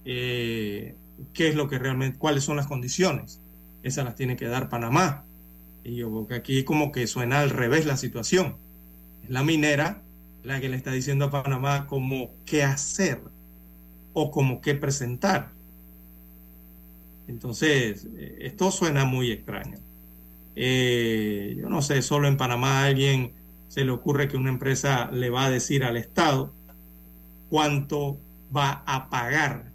[0.03, 0.95] qué
[1.35, 3.39] es lo que realmente, cuáles son las condiciones.
[3.81, 5.25] Esas las tiene que dar Panamá.
[5.83, 8.57] Y yo creo que aquí como que suena al revés la situación.
[9.31, 10.03] La minera
[10.43, 13.21] la que le está diciendo a Panamá como qué hacer
[14.11, 15.53] o como qué presentar.
[17.29, 19.79] Entonces, eh, esto suena muy extraño.
[20.57, 23.31] Eh, yo no sé, solo en Panamá a alguien
[23.69, 26.53] se le ocurre que una empresa le va a decir al Estado
[27.47, 28.19] cuánto
[28.53, 29.71] va a pagar.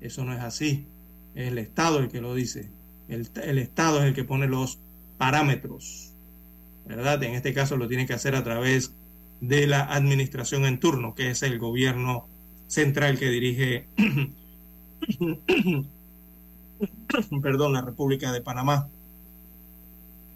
[0.00, 0.88] Eso no es así.
[1.36, 2.72] Es el Estado el que lo dice.
[3.06, 4.80] El, el Estado es el que pone los
[5.16, 6.09] parámetros.
[6.90, 7.22] ¿Verdad?
[7.22, 8.92] En este caso lo tiene que hacer a través
[9.40, 12.26] de la administración en turno, que es el gobierno
[12.66, 13.86] central que dirige,
[17.42, 18.88] perdón, la República de Panamá.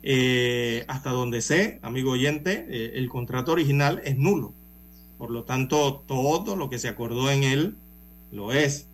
[0.05, 4.55] Eh, hasta donde sé, amigo oyente, eh, el contrato original es nulo.
[5.18, 7.74] Por lo tanto, todo lo que se acordó en él
[8.30, 8.86] lo es.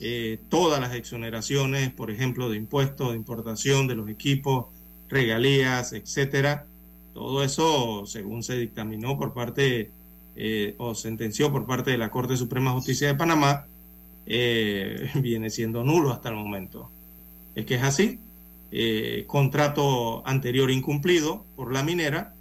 [0.00, 4.68] Eh, todas las exoneraciones, por ejemplo, de impuestos, de importación de los equipos,
[5.10, 6.66] regalías, etcétera,
[7.16, 9.90] todo eso, según se dictaminó por parte
[10.36, 13.66] eh, o sentenció por parte de la Corte Suprema de Justicia de Panamá,
[14.26, 16.90] eh, viene siendo nulo hasta el momento.
[17.54, 18.18] Es que es así.
[18.70, 22.34] Eh, contrato anterior incumplido por la minera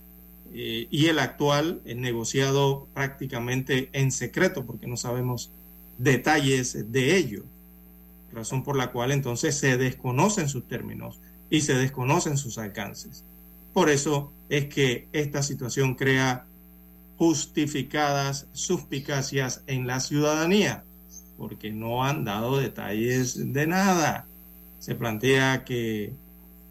[0.53, 5.51] y el actual negociado prácticamente en secreto porque no sabemos
[5.97, 7.43] detalles de ello.
[8.31, 11.19] Razón por la cual entonces se desconocen sus términos
[11.49, 13.25] y se desconocen sus alcances.
[13.75, 16.45] Por eso es que esta situación crea
[17.17, 20.85] justificadas suspicacias en la ciudadanía,
[21.37, 24.27] porque no han dado detalles de nada.
[24.79, 26.13] Se plantea que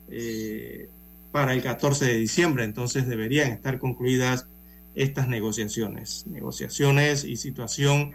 [0.08, 0.88] eh,
[1.30, 4.46] para el 14 de diciembre entonces deberían estar concluidas
[4.94, 8.12] estas negociaciones, negociaciones y situación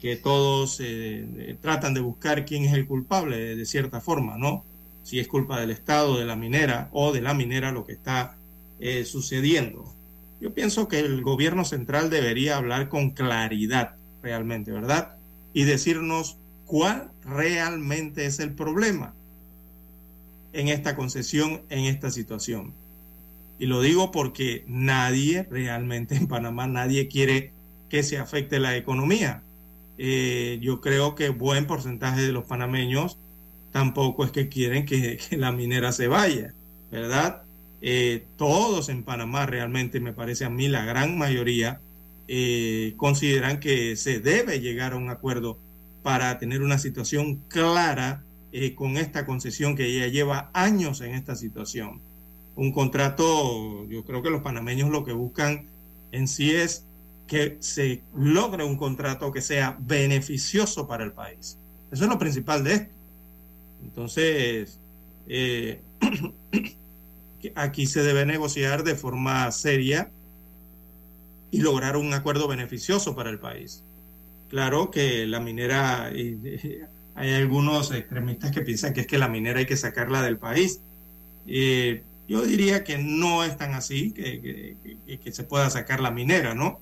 [0.00, 4.64] que todos eh, tratan de buscar quién es el culpable de cierta forma, ¿no?
[5.08, 8.36] Si es culpa del Estado, de la minera o de la minera lo que está
[8.78, 9.90] eh, sucediendo.
[10.38, 15.16] Yo pienso que el gobierno central debería hablar con claridad realmente, ¿verdad?
[15.54, 16.36] Y decirnos
[16.66, 19.14] cuál realmente es el problema
[20.52, 22.74] en esta concesión, en esta situación.
[23.58, 27.54] Y lo digo porque nadie, realmente en Panamá, nadie quiere
[27.88, 29.42] que se afecte la economía.
[29.96, 33.16] Eh, yo creo que buen porcentaje de los panameños
[33.72, 36.54] tampoco es que quieren que, la minera se vaya,
[36.90, 37.42] ¿verdad?
[37.80, 41.80] Eh, todos en Panamá realmente, me parece a mí, la gran mayoría
[42.26, 45.58] eh, consideran que se debe llegar a un acuerdo
[46.02, 51.36] para tener una situación clara eh, con esta concesión que ya lleva años en esta
[51.36, 52.00] situación.
[52.56, 55.66] Un contrato, yo creo que los panameños lo que buscan
[56.10, 56.84] en sí es
[57.26, 61.58] que se logre un contrato que sea beneficioso para el país.
[61.92, 62.97] Eso es lo principal de esto.
[63.82, 64.80] Entonces,
[65.28, 65.80] eh,
[67.54, 70.10] aquí se debe negociar de forma seria
[71.50, 73.84] y lograr un acuerdo beneficioso para el país.
[74.48, 76.06] Claro que la minera,
[77.14, 80.80] hay algunos extremistas que piensan que es que la minera hay que sacarla del país.
[81.46, 84.76] Eh, yo diría que no es tan así, que,
[85.22, 86.78] que, se pueda sacar la minera, ¿no?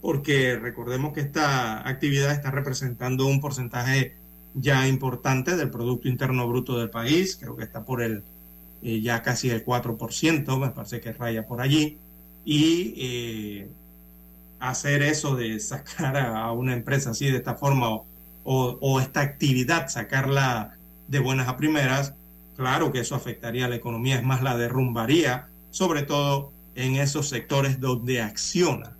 [0.00, 4.16] Porque recordemos que esta actividad está representando un porcentaje
[4.54, 8.22] ya importante del Producto Interno Bruto del país, creo que está por el
[8.80, 11.98] eh, ya casi el 4%, me parece que raya por allí,
[12.44, 13.68] y eh,
[14.60, 17.88] hacer eso de sacar a, una empresa así de esta forma
[18.44, 20.78] o, esta actividad, sacarla
[21.08, 22.14] de buenas a primeras,
[22.56, 27.28] claro que eso afectaría a la economía, es más, la derrumbaría, sobre todo en esos
[27.28, 28.96] sectores donde acciona.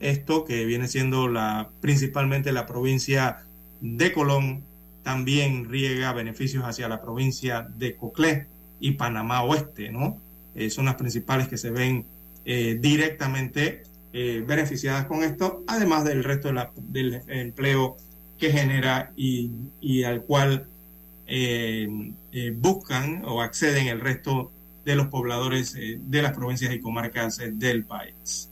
[0.00, 3.44] Esto que viene siendo la principalmente la provincia
[3.80, 4.64] de Colón,
[5.08, 8.46] también riega beneficios hacia la provincia de Coclé
[8.78, 10.20] y Panamá Oeste, ¿no?
[10.54, 12.04] Eh, son las principales que se ven
[12.44, 17.96] eh, directamente eh, beneficiadas con esto, además del resto del empleo
[18.36, 19.50] que genera y,
[19.80, 20.66] y al cual
[22.56, 24.52] buscan o acceden el resto
[24.84, 28.50] de los pobladores de las provincias y comarcas del país.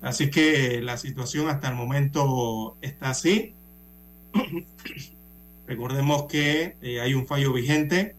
[0.00, 3.54] Así que la situación hasta el momento está así.
[5.66, 8.14] Recordemos que eh, hay un fallo vigente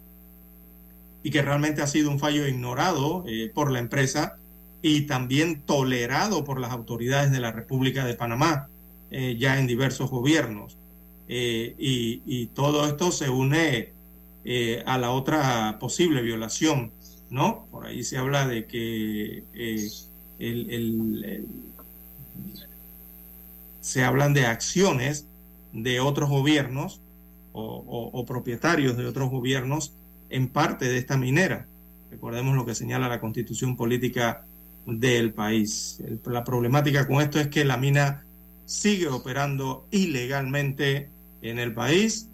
[1.23, 4.37] y que realmente ha sido un fallo ignorado eh, por la empresa
[4.81, 8.67] y también tolerado por las autoridades de la República de Panamá
[9.11, 10.77] eh, ya en diversos gobiernos.
[11.29, 13.91] Y, y, todo esto se une
[14.85, 16.93] a la otra posible violación,
[17.29, 17.67] ¿no?
[17.69, 19.43] Por ahí se habla de que
[23.81, 25.27] se hablan de acciones
[25.73, 27.01] de otros gobiernos
[27.57, 29.93] o, propietarios de otros gobiernos
[30.29, 31.67] en parte de esta minera.
[32.11, 34.45] Recordemos lo que señala la constitución política
[34.85, 36.01] del país.
[36.25, 38.23] la problemática con esto es que la mina
[38.65, 41.09] sigue operando ilegalmente
[41.41, 42.29] en el país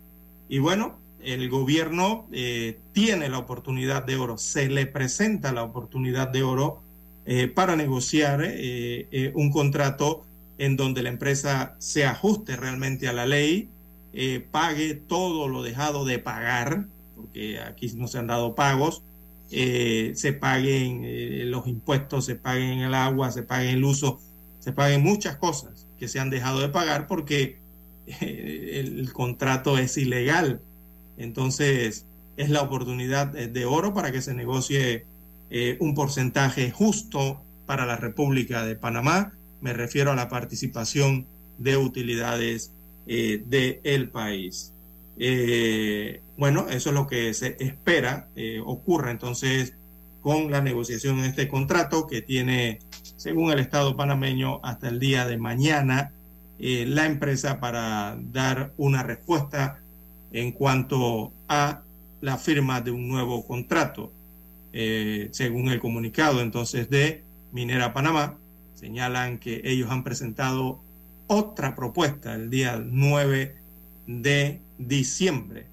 [0.49, 6.27] y bueno, el gobierno eh, tiene la oportunidad de oro, se le presenta la oportunidad
[6.27, 6.81] de oro
[7.25, 10.25] eh, para negociar eh, un contrato
[10.57, 13.69] en donde la empresa se ajuste realmente a la ley,
[14.13, 16.85] eh, pague todo lo dejado de pagar,
[17.15, 19.01] porque aquí no se han dado pagos,
[19.49, 24.21] eh, se paguen eh, los impuestos, se paguen el agua, se paguen el uso,
[24.59, 27.57] se paguen muchas cosas que se han dejado de pagar porque
[28.21, 30.61] el, contrato es ilegal.
[31.17, 32.05] Entonces,
[32.37, 35.05] es la oportunidad de oro para que se negocie
[35.79, 39.33] un porcentaje justo para la República de Panamá.
[39.61, 41.27] Me refiero a la participación
[41.59, 42.73] de utilidades
[43.05, 44.73] eh, del país.
[45.17, 49.73] Eh, bueno, eso es lo que se espera eh, ocurra entonces
[50.21, 52.79] con la negociación de este contrato que tiene,
[53.17, 56.13] según el Estado panameño, hasta el día de mañana
[56.59, 59.81] la empresa para dar una respuesta
[60.31, 61.81] en cuanto a
[62.21, 64.13] la firma de un nuevo contrato.
[64.71, 68.37] según el comunicado entonces de Minera Panamá,
[68.75, 70.79] señalan que ellos han presentado
[71.27, 73.55] otra propuesta el día 9
[74.07, 75.67] de diciembre,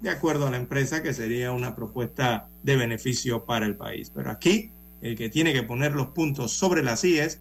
[0.00, 4.10] de acuerdo a la empresa, que sería una propuesta de beneficio para el país.
[4.14, 7.40] Pero aquí el que tiene que poner los puntos sobre las IES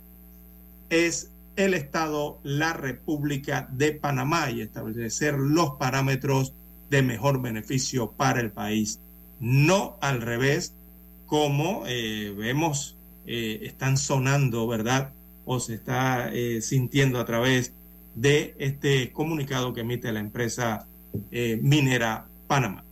[0.89, 6.53] es el Estado, la República de Panamá y establecer los parámetros
[6.89, 8.99] de mejor beneficio para el país.
[9.39, 10.73] No al revés,
[11.25, 15.11] como eh, vemos, eh, están sonando, ¿verdad?
[15.45, 17.73] O se está eh, sintiendo a través
[18.15, 20.87] de este comunicado que emite la empresa
[21.31, 22.83] eh, minera Panamá.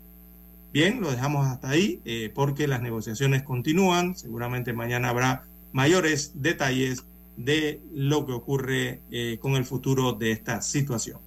[0.72, 4.16] Bien, lo dejamos hasta ahí eh, porque las negociaciones continúan.
[4.16, 7.04] Seguramente mañana habrá mayores detalles
[7.38, 9.02] de lo que ocurre
[9.40, 11.20] con el futuro de esta situación.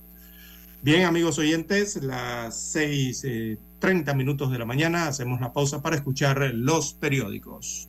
[0.83, 6.95] Bien, amigos oyentes, las 6.30 minutos de la mañana hacemos la pausa para escuchar los
[6.95, 7.89] periódicos.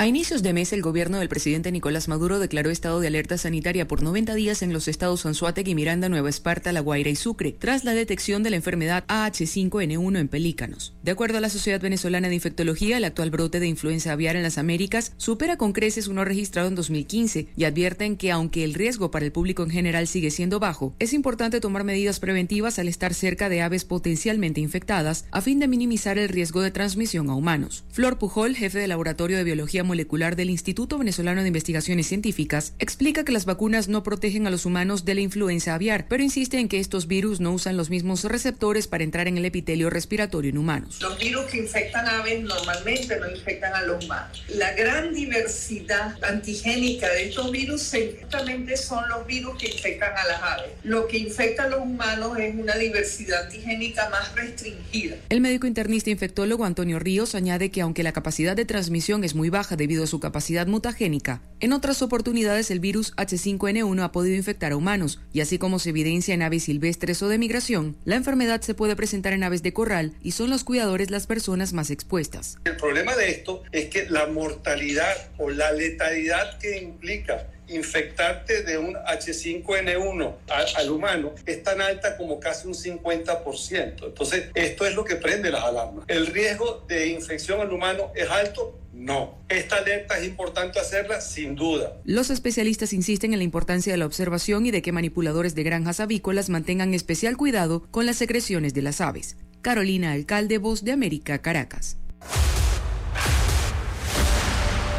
[0.00, 3.86] A inicios de mes, el gobierno del presidente Nicolás Maduro declaró estado de alerta sanitaria
[3.86, 7.84] por 90 días en los estados Anzuategui, Miranda, Nueva Esparta, La Guaira y Sucre, tras
[7.84, 10.94] la detección de la enfermedad AH5N1 en pelícanos.
[11.02, 14.42] De acuerdo a la Sociedad Venezolana de Infectología, el actual brote de influenza aviar en
[14.42, 19.10] las Américas supera con creces uno registrado en 2015 y advierten que aunque el riesgo
[19.10, 23.12] para el público en general sigue siendo bajo, es importante tomar medidas preventivas al estar
[23.12, 27.84] cerca de aves potencialmente infectadas a fin de minimizar el riesgo de transmisión a humanos.
[27.90, 33.24] Flor Pujol, jefe de Laboratorio de Biología molecular del Instituto Venezolano de Investigaciones Científicas, explica
[33.24, 36.68] que las vacunas no protegen a los humanos de la influenza aviar, pero insiste en
[36.68, 40.58] que estos virus no usan los mismos receptores para entrar en el epitelio respiratorio en
[40.58, 41.00] humanos.
[41.02, 44.44] Los virus que infectan aves normalmente no infectan a los humanos.
[44.54, 50.42] La gran diversidad antigénica de estos virus exactamente son los virus que infectan a las
[50.42, 50.70] aves.
[50.84, 55.16] Lo que infecta a los humanos es una diversidad antigénica más restringida.
[55.30, 59.50] El médico internista infectólogo Antonio Ríos añade que aunque la capacidad de transmisión es muy
[59.50, 64.72] baja debido a su capacidad mutagénica, en otras oportunidades el virus H5N1 ha podido infectar
[64.72, 68.60] a humanos y así como se evidencia en aves silvestres o de migración, la enfermedad
[68.60, 72.58] se puede presentar en aves de corral y son los cuidadores las personas más expuestas.
[72.64, 78.78] El problema de esto es que la mortalidad o la letalidad que implica infectarte de
[78.78, 80.34] un H5N1
[80.76, 84.06] al, humano es tan alta como casi un 50%.
[84.06, 86.04] Entonces, esto es lo que prende las alarmas.
[86.08, 88.78] ¿El riesgo de infección al humano es alto?
[88.92, 89.38] No.
[89.48, 91.20] ¿Esta alerta es importante hacerla?
[91.20, 91.96] Sin duda.
[92.04, 96.00] Los especialistas insisten en la importancia de la observación y de que manipuladores de granjas
[96.00, 99.36] avícolas mantengan especial cuidado con las secreciones de las aves.
[99.62, 101.96] Carolina Alcalde, Voz de América, Caracas.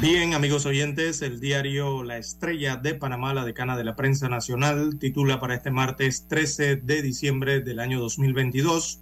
[0.00, 4.98] Bien, amigos oyentes, el diario La Estrella de Panamá, la decana de la prensa nacional,
[4.98, 9.00] titula para este martes 13 de diciembre del año 2022,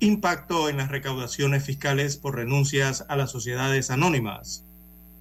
[0.00, 4.64] Impacto en las recaudaciones fiscales por renuncias a las sociedades anónimas.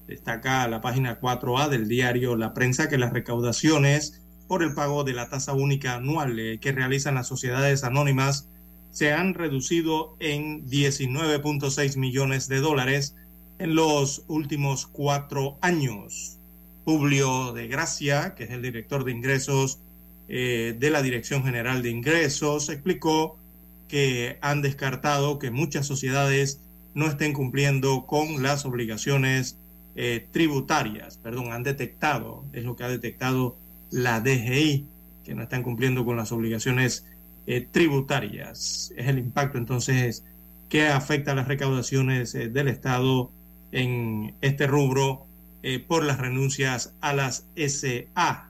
[0.08, 5.14] Destaca la página 4A del diario La Prensa que las recaudaciones por el pago de
[5.14, 8.50] la tasa única anual eh, que realizan las sociedades anónimas
[8.92, 13.16] se han reducido en 19.6 millones de dólares
[13.64, 16.38] en los últimos cuatro años.
[16.84, 19.80] Publio de Gracia, que es el director de ingresos
[20.28, 23.38] eh, de la Dirección General de Ingresos, explicó
[23.88, 26.60] que han descartado que muchas sociedades
[26.94, 29.58] no estén cumpliendo con las obligaciones
[29.96, 33.56] eh, tributarias, perdón, han detectado, es lo que ha detectado
[33.92, 34.86] la DGI,
[35.24, 37.06] que no están cumpliendo con las obligaciones
[37.48, 38.92] eh, tributarias.
[38.98, 40.26] Es el impacto entonces
[40.68, 43.32] que afecta a las recaudaciones del Estado
[43.74, 45.26] en este rubro
[45.64, 48.50] eh, por las renuncias a las SA.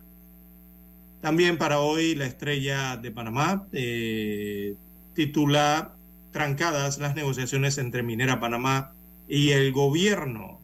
[1.21, 4.76] También para hoy la estrella de Panamá eh,
[5.15, 5.95] titula
[6.32, 8.91] Trancadas las negociaciones entre Minera Panamá
[9.28, 10.59] y el gobierno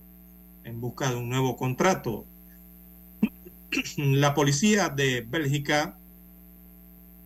[0.65, 2.25] en busca de un nuevo contrato.
[3.97, 5.95] La policía de Bélgica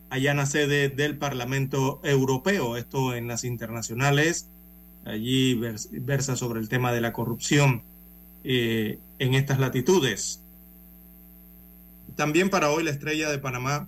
[0.09, 4.49] allana sede del Parlamento Europeo, esto en las internacionales
[5.05, 5.59] allí
[5.91, 7.83] versa sobre el tema de la corrupción
[8.43, 10.41] eh, en estas latitudes.
[12.15, 13.87] También para hoy la estrella de Panamá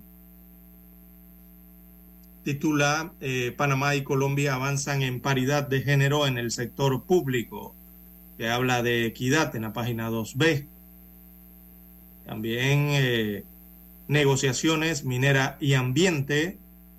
[2.46, 7.74] titula eh, Panamá y Colombia avanzan en paridad de género en el sector público,
[8.38, 10.64] que habla de equidad en la página 2B.
[12.24, 13.44] También eh,
[14.06, 16.56] negociaciones minera y ambiente.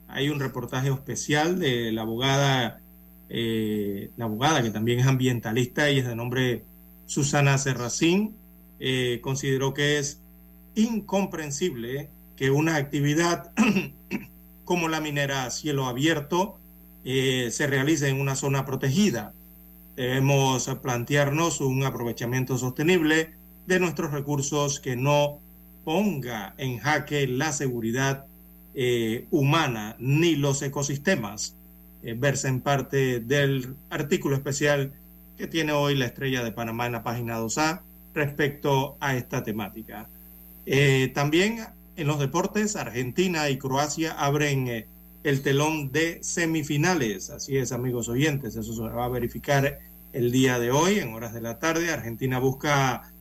[0.09, 2.81] Hay un reportaje especial de la abogada
[3.29, 6.63] eh, la abogada, que también es ambientalista y es de nombre
[7.05, 8.35] Susana Serracín,
[8.79, 10.21] eh, consideró que es
[10.75, 13.51] incomprensible que una actividad
[14.65, 16.57] como la minera a cielo abierto
[17.03, 19.33] eh, se realice en una zona protegida.
[19.95, 23.31] Debemos plantearnos un aprovechamiento sostenible
[23.65, 25.39] de nuestros recursos que no
[25.83, 28.25] ponga en jaque la seguridad
[29.31, 31.56] humana ni los ecosistemas.
[32.03, 34.93] Eh, verse en parte del artículo especial
[35.35, 37.81] que tiene hoy la estrella de Panamá en la página 2A
[38.13, 40.07] respecto a esta temática.
[40.65, 44.87] Eh, también en los deportes, Argentina y Croacia abren eh,
[45.23, 47.31] el telón de semifinales.
[47.31, 49.79] Así es, amigos oyentes, eso se va a verificar
[50.13, 51.91] el día de hoy, en horas de la tarde.
[51.91, 53.11] Argentina busca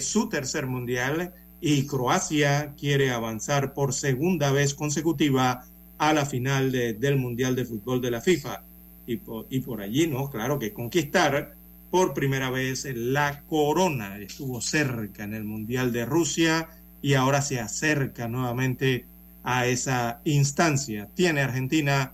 [0.00, 5.64] su tercer mundial y Croacia quiere avanzar por segunda vez consecutiva
[6.10, 8.62] a la final del Mundial de Fútbol de la FIFA.
[9.06, 10.30] y por, y por allí, ¿no?
[10.30, 11.54] Claro que conquistar
[11.90, 14.18] por primera vez la corona.
[14.18, 16.68] Estuvo cerca en el Mundial de Rusia
[17.02, 19.04] y ahora se acerca nuevamente
[19.42, 21.08] a esa instancia.
[21.14, 22.12] Tiene Argentina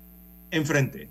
[0.51, 1.09] enfrente.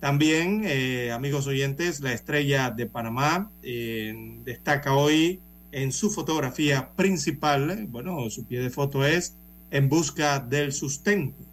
[0.00, 5.40] También, eh, amigos oyentes, la estrella de Panamá eh, destaca hoy
[5.72, 9.36] en su fotografía principal, bueno, su pie de foto es
[9.70, 11.47] En busca del sustento.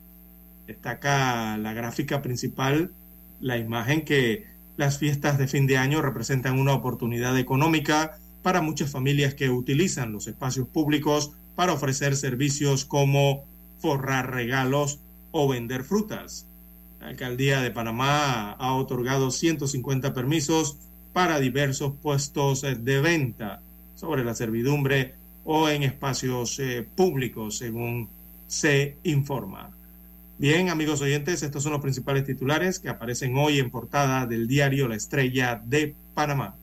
[0.67, 2.91] Destaca la gráfica principal,
[3.39, 4.45] la imagen que
[4.77, 10.11] las fiestas de fin de año representan una oportunidad económica para muchas familias que utilizan
[10.11, 13.45] los espacios públicos para ofrecer servicios como
[13.79, 14.99] forrar regalos
[15.31, 16.47] o vender frutas.
[16.99, 20.77] La alcaldía de Panamá ha otorgado 150 permisos
[21.13, 23.61] para diversos puestos de venta
[23.95, 28.09] sobre la servidumbre o en espacios eh, públicos, según
[28.47, 29.74] se informa.
[30.37, 34.89] Bien, amigos oyentes, estos son los principales titulares que aparecen hoy en portada del diario
[34.89, 36.57] La Estrella de Panamá.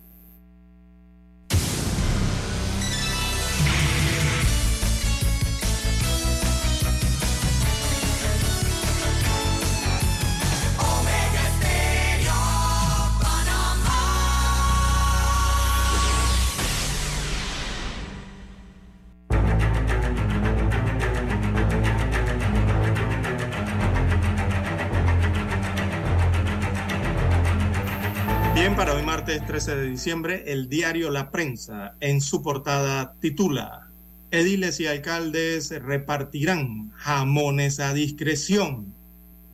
[29.65, 33.87] 13 de diciembre, el diario La Prensa en su portada titula
[34.33, 38.93] Ediles y alcaldes repartirán jamones a discreción.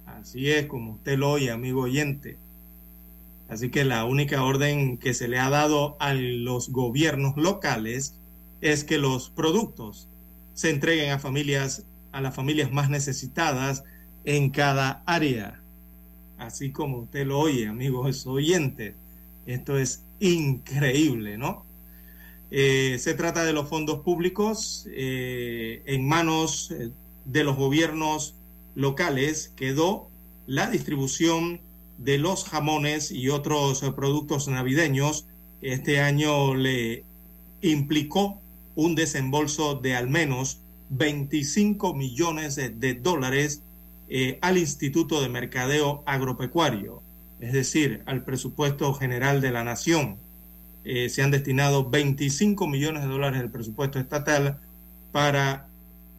[0.07, 2.39] Así es como usted lo oye, amigo oyente.
[3.51, 8.15] Así que la única orden que se le ha dado a los gobiernos locales
[8.63, 10.09] es que los productos
[10.55, 13.85] se entreguen a familias, a las familias más necesitadas
[14.25, 15.61] en cada área.
[16.39, 18.95] Así como usted lo oye, amigos oyentes.
[19.49, 21.65] Esto es increíble, ¿no?
[22.51, 26.91] Eh, se trata de los fondos públicos eh, en manos eh,
[27.25, 28.35] de los gobiernos
[28.75, 29.51] locales.
[29.57, 30.11] Quedó
[30.47, 31.61] la distribución
[31.97, 35.25] de los jamones y otros productos navideños.
[35.63, 37.05] Este año le
[37.63, 38.43] implicó
[38.77, 43.63] un desembolso de al menos 25 millones de dólares
[44.41, 47.03] al Instituto de Mercadeo Agropecuario
[47.41, 50.19] es decir, al presupuesto general de la nación.
[50.85, 54.59] Eh, se han destinado 25 millones de dólares del presupuesto estatal
[55.13, 55.69] para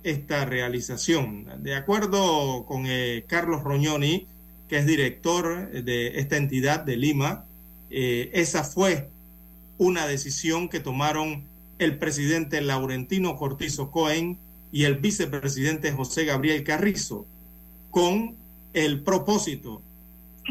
[0.03, 1.47] esta realización.
[1.63, 4.27] De acuerdo con eh, Carlos Roñoni,
[4.67, 7.45] que es director de esta entidad de Lima,
[7.89, 9.09] eh, esa fue
[9.77, 11.45] una decisión que tomaron
[11.79, 14.37] el presidente Laurentino Cortizo Cohen
[14.71, 17.25] y el vicepresidente José Gabriel Carrizo,
[17.89, 18.35] con
[18.73, 19.81] el propósito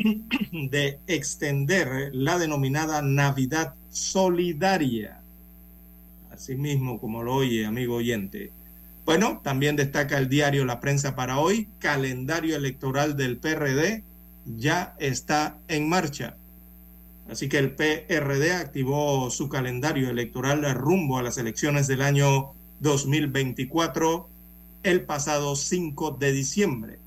[0.53, 5.21] de extender la denominada Navidad Solidaria.
[6.31, 8.53] Así mismo como lo oye, amigo oyente.
[9.05, 14.05] Bueno, también destaca el diario La Prensa para hoy, calendario electoral del PRD
[14.57, 16.37] ya está en marcha.
[17.29, 24.29] Así que el PRD activó su calendario electoral rumbo a las elecciones del año 2024
[24.83, 26.99] el pasado 5 de diciembre.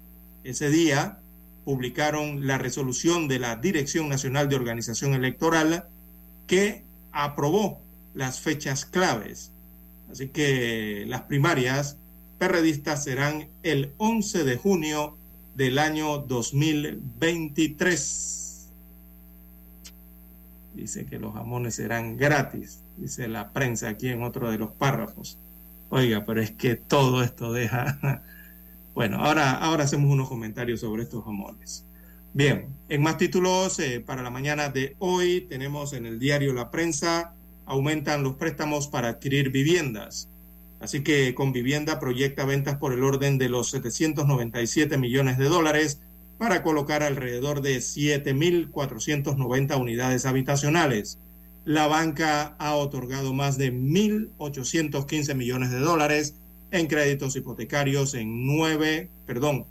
[0.43, 1.20] Ese día,
[1.63, 5.87] publicaron la resolución de la Dirección Nacional de Organización Electoral
[6.47, 7.79] que aprobó
[8.13, 9.51] las fechas claves.
[10.11, 11.97] Así que las primarias
[12.37, 15.17] perredistas serán el 11 de junio
[15.55, 18.69] del año 2023.
[20.73, 25.37] Dice que los jamones serán gratis, dice la prensa aquí en otro de los párrafos.
[25.89, 28.23] Oiga, pero es que todo esto deja
[29.01, 31.87] bueno, ahora, ahora hacemos unos comentarios sobre estos jamones.
[32.35, 36.69] Bien, en más títulos eh, para la mañana de hoy tenemos en el diario La
[36.69, 37.33] Prensa,
[37.65, 40.29] aumentan los préstamos para adquirir viviendas.
[40.79, 45.99] Así que con vivienda proyecta ventas por el orden de los 797 millones de dólares
[46.37, 51.17] para colocar alrededor de 7.490 unidades habitacionales.
[51.65, 56.35] La banca ha otorgado más de 1.815 millones de dólares
[56.71, 59.65] en créditos hipotecarios en nueve, perdón,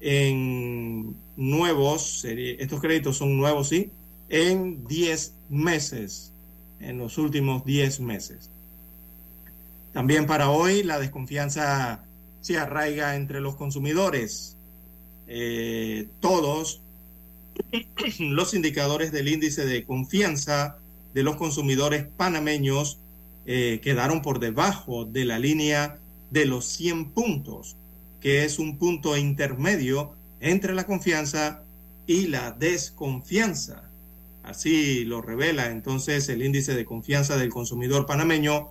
[0.00, 3.90] en nuevos, estos créditos son nuevos, sí,
[4.28, 6.32] en diez meses,
[6.80, 8.50] en los últimos diez meses.
[9.92, 12.04] También para hoy la desconfianza
[12.40, 14.56] se arraiga entre los consumidores.
[15.26, 16.80] Eh, todos
[18.18, 20.78] los indicadores del índice de confianza
[21.12, 22.98] de los consumidores panameños
[23.46, 25.98] eh, quedaron por debajo de la línea
[26.30, 27.76] de los 100 puntos,
[28.20, 31.64] que es un punto intermedio entre la confianza
[32.06, 33.90] y la desconfianza.
[34.42, 38.70] Así lo revela entonces el índice de confianza del consumidor panameño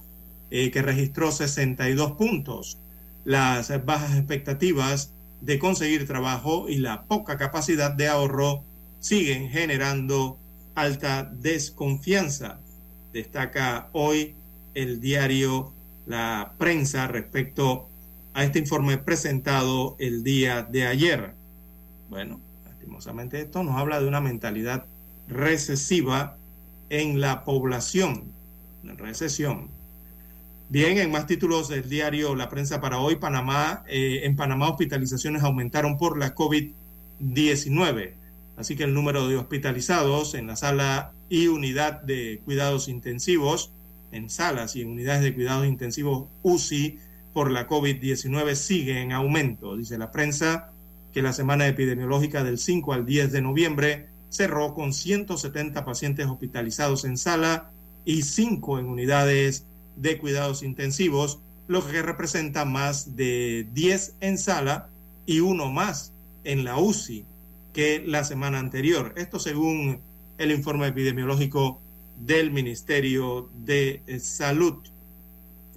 [0.51, 2.79] eh, que registró 62 puntos.
[3.23, 8.63] Las bajas expectativas de conseguir trabajo y la poca capacidad de ahorro
[8.99, 10.37] siguen generando
[10.75, 12.59] alta desconfianza.
[13.13, 14.35] Destaca hoy
[14.73, 15.73] el diario
[16.09, 17.87] La Prensa respecto
[18.33, 21.35] a este informe presentado el día de ayer.
[22.09, 24.87] Bueno, lastimosamente esto nos habla de una mentalidad
[25.27, 26.35] recesiva
[26.89, 28.23] en la población,
[28.83, 29.69] una recesión.
[30.69, 35.43] Bien, en más títulos del diario La Prensa para hoy, Panamá, eh, en Panamá hospitalizaciones
[35.43, 38.13] aumentaron por la COVID-19.
[38.57, 43.71] Así que el número de hospitalizados en la sala y unidad de cuidados intensivos,
[44.11, 46.99] en salas y en unidades de cuidados intensivos UCI
[47.33, 49.77] por la COVID-19 sigue en aumento.
[49.77, 50.71] Dice la prensa
[51.13, 57.05] que la semana epidemiológica del 5 al 10 de noviembre cerró con 170 pacientes hospitalizados
[57.05, 57.71] en sala
[58.05, 64.89] y 5 en unidades de cuidados intensivos, lo que representa más de 10 en sala
[65.25, 67.25] y uno más en la UCI
[67.73, 69.13] que la semana anterior.
[69.17, 69.99] Esto según
[70.37, 71.79] el informe epidemiológico
[72.19, 74.75] del Ministerio de Salud.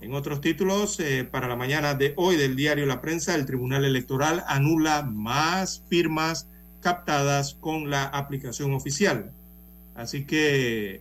[0.00, 3.84] En otros títulos, eh, para la mañana de hoy del diario La Prensa, el Tribunal
[3.84, 6.48] Electoral anula más firmas
[6.80, 9.32] captadas con la aplicación oficial.
[9.94, 11.00] Así que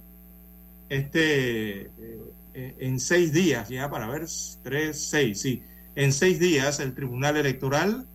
[0.90, 2.22] este eh,
[2.54, 4.26] eh, en seis días, ya para ver,
[4.62, 5.64] tres, seis, sí,
[5.96, 8.06] en seis días el Tribunal Electoral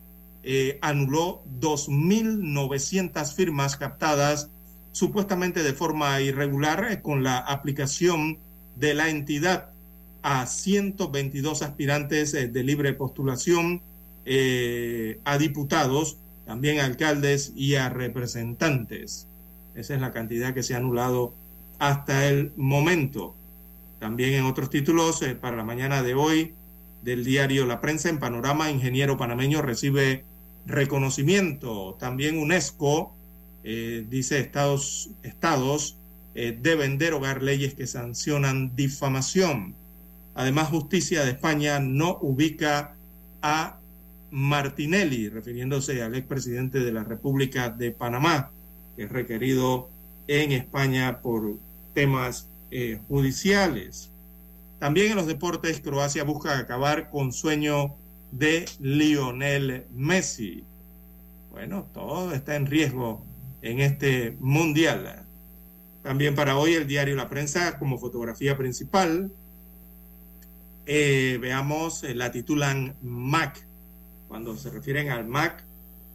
[0.43, 4.51] eh, anuló 2.900 firmas captadas
[4.97, 8.38] supuestamente de forma irregular eh, con la aplicación
[8.76, 9.70] de la entidad
[10.22, 13.80] a 122 aspirantes de libre postulación
[15.24, 16.16] a diputados,
[16.47, 19.28] también a alcaldes y a representantes.
[19.76, 21.32] Esa es la cantidad que se ha anulado
[21.78, 23.34] hasta el momento.
[23.99, 26.55] También en otros títulos, eh, para la mañana de hoy,
[27.03, 30.24] del diario La Prensa en Panorama, ingeniero panameño recibe
[30.66, 31.97] reconocimiento.
[31.99, 33.14] También UNESCO
[33.68, 35.98] eh, dice Estados, estados
[36.36, 39.74] eh, deben derogar leyes que sancionan difamación.
[40.36, 42.94] Además, Justicia de España no ubica
[43.42, 43.80] a
[44.30, 48.52] Martinelli, refiriéndose al expresidente de la República de Panamá,
[48.94, 49.90] que es requerido
[50.28, 51.58] en España por
[51.92, 54.12] temas eh, judiciales.
[54.78, 57.96] También en los deportes, Croacia busca acabar con sueño
[58.30, 60.62] de Lionel Messi.
[61.50, 63.24] Bueno, todo está en riesgo
[63.66, 65.26] en este mundial.
[66.02, 69.32] También para hoy el diario La Prensa como fotografía principal.
[70.86, 73.66] Eh, veamos, eh, la titulan Mac.
[74.28, 75.64] Cuando se refieren al Mac,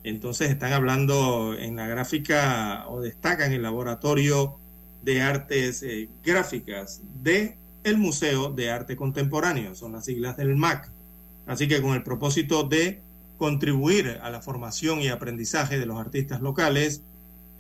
[0.03, 4.57] entonces están hablando en la gráfica o destacan el laboratorio
[5.03, 10.91] de Artes eh, Gráficas de el Museo de Arte Contemporáneo, son las siglas del MAC.
[11.47, 13.01] Así que con el propósito de
[13.37, 17.01] contribuir a la formación y aprendizaje de los artistas locales,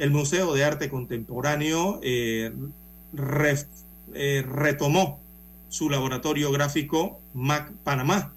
[0.01, 2.51] el Museo de Arte Contemporáneo eh,
[4.13, 5.19] eh, retomó
[5.69, 8.33] su laboratorio gráfico MAC Panamá,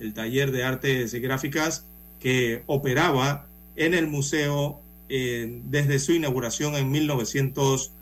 [0.00, 1.86] el taller de artes gráficas
[2.18, 3.46] que operaba
[3.76, 7.92] en el museo desde su inauguración en 1900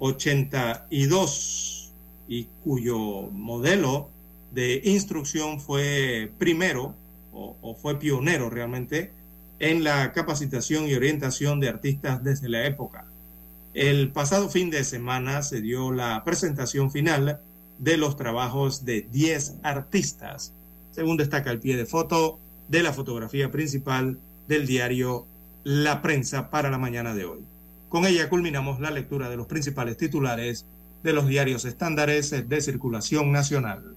[0.00, 1.92] 82
[2.26, 4.08] y cuyo modelo
[4.50, 6.94] de instrucción fue primero
[7.32, 9.12] o, fue pionero realmente
[9.60, 13.04] en la capacitación y orientación de artistas desde la época.
[13.74, 17.40] El pasado fin de semana se dio la presentación final
[17.78, 20.52] de los trabajos de 10 artistas,
[20.90, 25.26] según destaca el pie de foto de la fotografía principal del diario
[25.62, 27.44] La Prensa para la mañana de hoy.
[27.90, 30.64] Con ella culminamos la lectura de los principales titulares
[31.02, 33.96] de los diarios estándares de circulación nacional.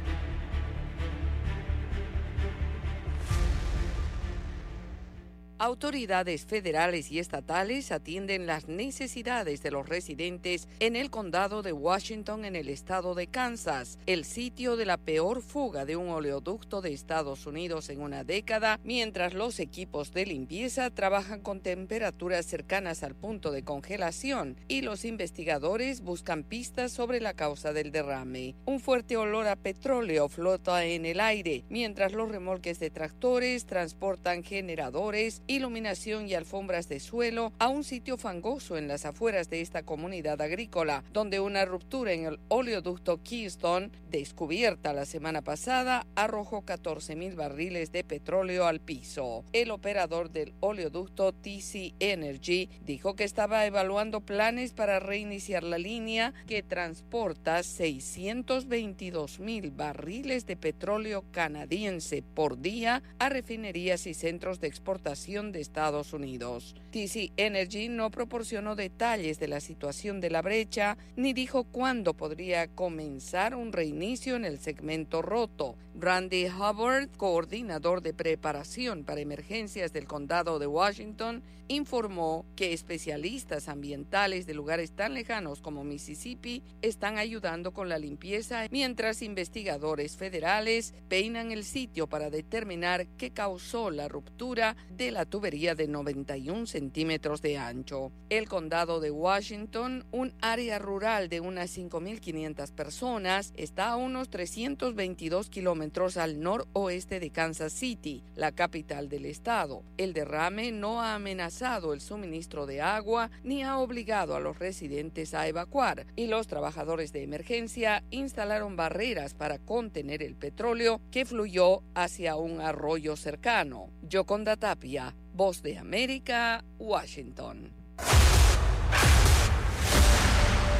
[5.63, 12.45] Autoridades federales y estatales atienden las necesidades de los residentes en el condado de Washington
[12.45, 16.93] en el estado de Kansas, el sitio de la peor fuga de un oleoducto de
[16.93, 23.13] Estados Unidos en una década, mientras los equipos de limpieza trabajan con temperaturas cercanas al
[23.13, 28.55] punto de congelación y los investigadores buscan pistas sobre la causa del derrame.
[28.65, 34.41] Un fuerte olor a petróleo flota en el aire, mientras los remolques de tractores transportan
[34.41, 39.83] generadores iluminación y alfombras de suelo a un sitio fangoso en las afueras de esta
[39.83, 47.15] comunidad agrícola, donde una ruptura en el oleoducto Keystone, descubierta la semana pasada, arrojó 14
[47.15, 49.43] mil barriles de petróleo al piso.
[49.51, 56.33] El operador del oleoducto TC Energy dijo que estaba evaluando planes para reiniciar la línea
[56.47, 64.67] que transporta 622 mil barriles de petróleo canadiense por día a refinerías y centros de
[64.67, 66.75] exportación de Estados Unidos.
[66.91, 72.67] TC Energy no proporcionó detalles de la situación de la brecha ni dijo cuándo podría
[72.67, 75.75] comenzar un reinicio en el segmento roto.
[75.95, 84.45] Randy Hubbard, coordinador de preparación para emergencias del condado de Washington, informó que especialistas ambientales
[84.45, 91.51] de lugares tan lejanos como Mississippi están ayudando con la limpieza mientras investigadores federales peinan
[91.51, 97.57] el sitio para determinar qué causó la ruptura de la tubería de 91 centímetros de
[97.57, 98.11] ancho.
[98.29, 105.49] El condado de Washington, un área rural de unas 5.500 personas, está a unos 322
[105.49, 109.83] kilómetros al noroeste de Kansas City, la capital del estado.
[109.97, 115.33] El derrame no ha amenazado el suministro de agua ni ha obligado a los residentes
[115.33, 121.83] a evacuar y los trabajadores de emergencia instalaron barreras para contener el petróleo que fluyó
[121.95, 123.89] hacia un arroyo cercano.
[124.01, 127.71] Yoconda Tapia, Voz de América, Washington.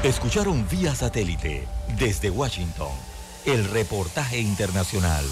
[0.04, 1.68] Escucharon vía satélite
[2.00, 2.92] desde Washington
[3.46, 5.26] el reportaje internacional.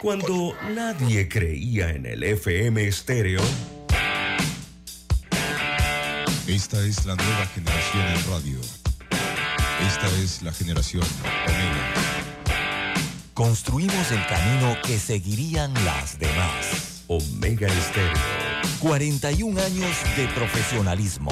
[0.00, 3.40] Cuando nadie creía en el FM estéreo.
[6.46, 8.60] Esta es la nueva generación en radio.
[9.86, 11.04] Esta es la generación
[11.46, 12.07] Omega.
[13.38, 17.04] Construimos el camino que seguirían las demás.
[17.06, 18.12] Omega Estéreo.
[18.80, 21.30] 41 años de profesionalismo,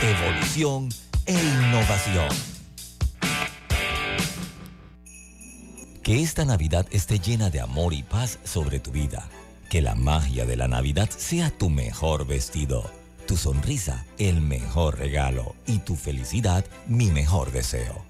[0.00, 0.88] evolución
[1.26, 2.28] e innovación.
[6.04, 9.28] Que esta Navidad esté llena de amor y paz sobre tu vida.
[9.68, 12.88] Que la magia de la Navidad sea tu mejor vestido,
[13.26, 18.09] tu sonrisa el mejor regalo y tu felicidad mi mejor deseo.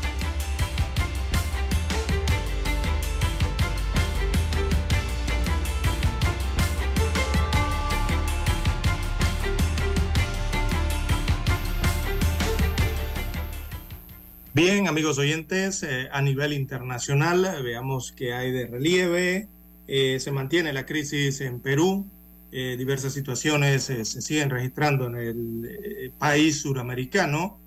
[14.63, 19.47] Bien, amigos oyentes, eh, a nivel internacional, eh, veamos qué hay de relieve.
[19.87, 22.05] Eh, se mantiene la crisis en Perú.
[22.51, 27.57] diversas situaciones se siguen registrando en el país suramericano.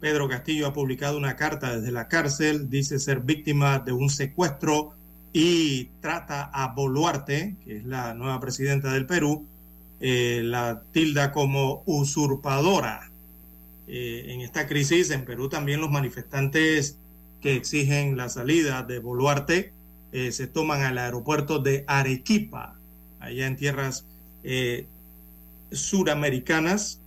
[0.00, 4.92] Pedro Castillo ha publicado una carta desde la cárcel, dice ser víctima de un secuestro
[5.32, 9.44] y trata a Boluarte, que es la nueva presidenta del Perú,
[9.98, 13.10] la tilda como usurpadora
[13.86, 15.10] eh, en esta crisis.
[15.10, 16.98] En Perú también los manifestantes
[17.40, 19.72] que exigen la salida de Boluarte
[20.12, 22.78] eh, se toman al aeropuerto de Arequipa,
[23.20, 24.06] allá en tierras
[24.42, 24.86] eh,
[25.72, 27.00] suramericanas.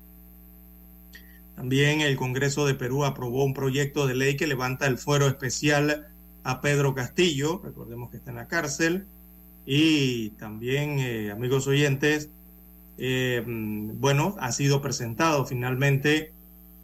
[1.56, 6.08] También el Congreso de Perú aprobó un proyecto de ley que levanta el fuero especial
[6.44, 9.06] a Pedro Castillo, recordemos que está en la cárcel,
[9.66, 12.30] y también, amigos oyentes,
[12.98, 16.32] eh, bueno, ha sido presentado finalmente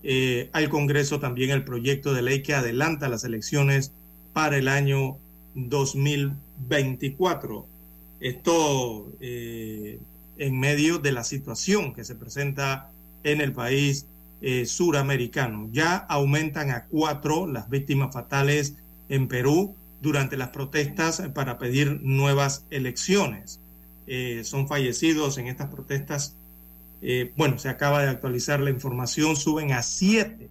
[0.03, 3.91] eh, al Congreso también el proyecto de ley que adelanta las elecciones
[4.34, 5.17] para el año
[5.55, 7.65] 2024.
[8.19, 9.99] Esto eh,
[10.38, 12.91] en medio de la situación que se presenta
[13.23, 14.07] en el país
[14.65, 15.69] suramericano.
[15.71, 18.75] Ya aumentan a cuatro las víctimas fatales
[19.07, 19.73] en Perú
[20.03, 23.61] durante las protestas para pedir nuevas elecciones.
[24.05, 26.35] Eh, son fallecidos en estas protestas.
[27.03, 30.49] Eh, bueno, se acaba de actualizar la información, suben a siete,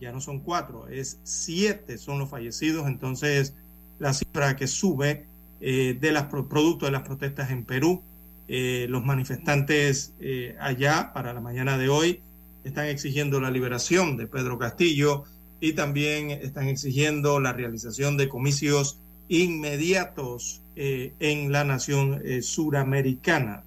[0.00, 3.54] ya no son cuatro, es siete son los fallecidos, entonces
[3.98, 5.26] la cifra que sube
[5.60, 8.02] eh, de las producto de las protestas en Perú.
[8.48, 10.12] los manifestantes
[10.60, 12.20] allá para la mañana de hoy
[12.64, 15.24] están exigiendo la liberación de Pedro Castillo
[15.60, 23.64] y también están exigiendo la realización de comicios inmediatos eh, en la nación eh, suramericana.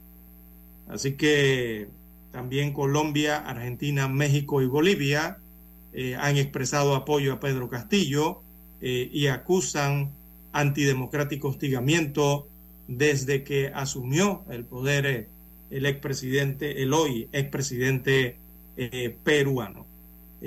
[0.87, 1.87] Así que
[2.31, 5.37] también Colombia, Argentina, México y Bolivia
[5.93, 8.41] eh, han expresado apoyo a Pedro Castillo
[8.81, 10.11] y acusan
[10.51, 12.47] antidemocrático hostigamiento
[12.87, 15.27] desde que asumió el poder
[15.71, 18.37] el expresidente, el hoy expresidente
[19.23, 19.87] peruano.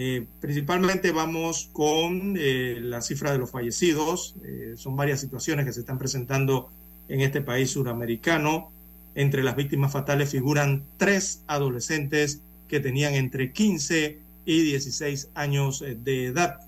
[0.00, 4.36] Eh, principalmente vamos con eh, la cifra de los fallecidos.
[4.44, 6.70] Eh, son varias situaciones que se están presentando
[7.08, 8.70] en este país suramericano.
[9.18, 16.26] Entre las víctimas fatales figuran tres adolescentes que tenían entre 15 y 16 años de
[16.26, 16.60] edad.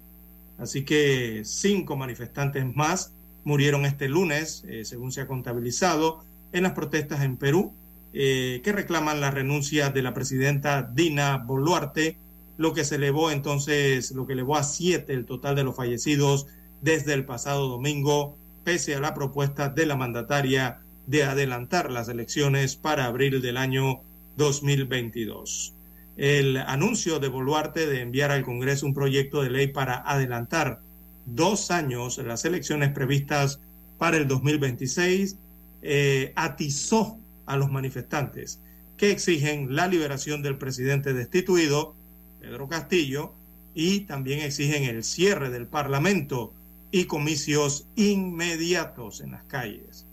[0.59, 3.13] Así que cinco manifestantes más
[3.45, 7.73] murieron este lunes, según se ha contabilizado, en las protestas en Perú,
[8.13, 12.17] que reclaman la renuncia de la presidenta Dina Boluarte
[12.57, 16.49] lo que se elevó entonces, lo que elevó a siete el total de los fallecidos
[16.83, 22.77] desde el pasado domingo, pese a la propuesta de la mandataria de adelantar las elecciones
[22.77, 24.01] para abril del año
[24.37, 25.75] 2022.
[26.17, 30.81] El anuncio de Boluarte de enviar al Congreso un proyecto de ley para adelantar
[31.27, 33.61] dos años las elecciones previstas
[33.99, 35.37] para el 2026
[35.83, 38.61] eh, atizó a los manifestantes
[38.97, 41.95] que exigen la liberación del presidente destituido
[42.41, 43.35] Pedro Castillo,
[43.75, 46.53] y también exigen el cierre del Parlamento
[46.91, 50.07] y comicios inmediatos en las calles.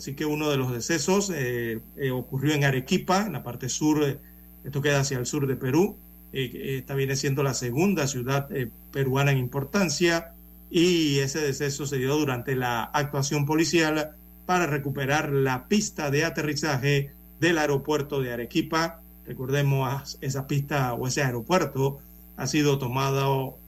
[0.00, 4.02] Así que uno de los decesos eh, eh, ocurrió en Arequipa, en la parte sur,
[4.02, 4.16] eh,
[4.64, 5.98] esto queda hacia el sur de Perú,
[6.32, 8.48] esta viene siendo la segunda ciudad
[8.92, 10.32] peruana en importancia
[10.70, 14.12] y ese deceso se dio durante la actuación policial
[14.46, 21.22] para recuperar la pista de aterrizaje del aeropuerto de Arequipa Recordemos, esa pista o ese
[21.22, 21.98] aeropuerto
[22.38, 23.58] ha sido tomado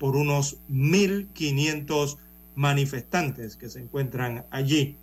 [0.00, 2.16] por unos 1.500
[2.56, 4.96] manifestantes que se encuentran allí.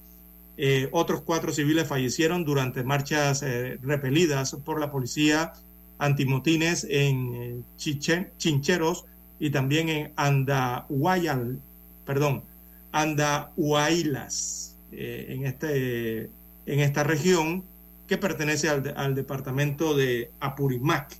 [0.57, 5.53] Eh, otros cuatro civiles fallecieron durante marchas eh, repelidas por la policía
[5.97, 9.05] antimotines en Chincheros
[9.39, 11.59] y también en Andahuayal,
[12.05, 12.43] perdón,
[12.91, 16.29] Andahuaylas, en, este,
[16.65, 17.63] en esta región
[18.07, 21.17] que pertenece al, departamento de Apurimac,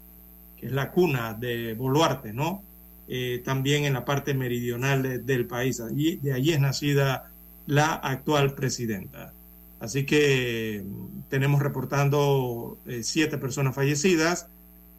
[0.57, 2.63] que es la cuna de Boluarte, ¿no?
[3.07, 5.79] Eh, también en la parte meridional del país.
[5.79, 7.31] Allí, de allí es nacida
[7.65, 9.33] la actual presidenta.
[9.79, 14.47] Así que mm, tenemos reportando eh, siete personas fallecidas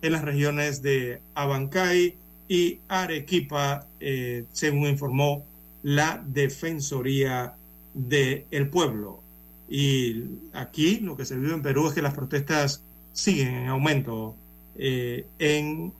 [0.02, 2.16] en las regiones de Abancay
[2.48, 5.44] y Arequipa, eh, según informó
[5.82, 7.54] la Defensoría
[7.94, 9.22] del Pueblo.
[9.68, 12.82] Y aquí lo que se vive en Perú es que las protestas
[13.12, 14.36] siguen en aumento
[14.76, 15.92] eh, en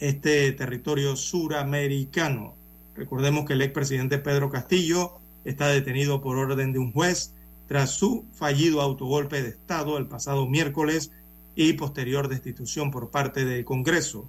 [0.00, 2.54] este territorio suramericano.
[2.96, 7.32] Recordemos que el expresidente Pedro Castillo está detenido por orden de un juez
[7.68, 11.12] tras su fallido autogolpe de Estado el pasado miércoles
[11.54, 14.28] y posterior destitución por parte del Congreso.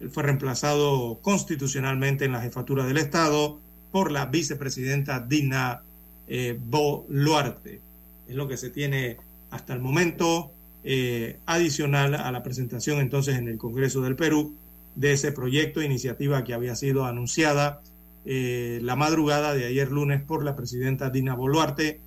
[0.00, 3.58] Él fue reemplazado constitucionalmente en la jefatura del Estado
[3.90, 5.82] por la vicepresidenta Dina
[6.28, 7.80] eh, Boluarte.
[8.28, 9.16] Es lo que se tiene
[9.50, 10.52] hasta el momento,
[10.84, 14.54] eh, adicional a la presentación entonces en el Congreso del Perú
[14.94, 17.80] de ese proyecto, iniciativa que había sido anunciada
[18.24, 22.00] eh, la madrugada de ayer lunes por la presidenta Dina Boluarte,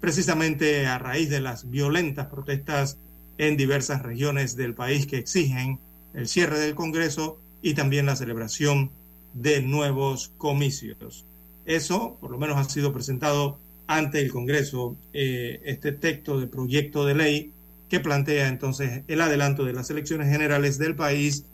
[0.00, 2.98] precisamente a raíz de las violentas protestas
[3.38, 5.78] en diversas regiones del país que exigen
[6.14, 8.90] el cierre del Congreso y también la celebración
[9.34, 11.24] de nuevos comicios.
[11.64, 17.06] Eso, por lo menos, ha sido presentado ante el Congreso eh, este texto de proyecto
[17.06, 17.52] de ley
[17.88, 21.44] que plantea entonces el adelanto de las elecciones generales del país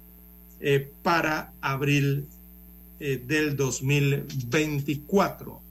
[0.61, 2.27] eh, para abril
[3.01, 5.63] eh, del 2024.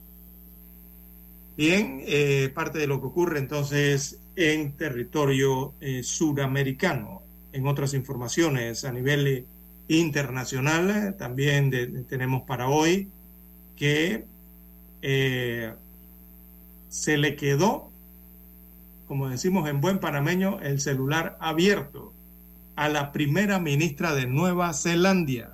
[1.56, 2.02] Bien,
[2.52, 7.22] parte de lo que ocurre entonces en territorio eh, suramericano.
[7.52, 9.46] En otras informaciones a nivel
[9.86, 13.08] internacional, también tenemos para hoy
[13.76, 14.24] que
[16.94, 17.90] se le quedó,
[19.08, 22.14] como decimos en buen panameño, el celular abierto
[22.76, 25.53] a la primera ministra de Nueva Zelanda.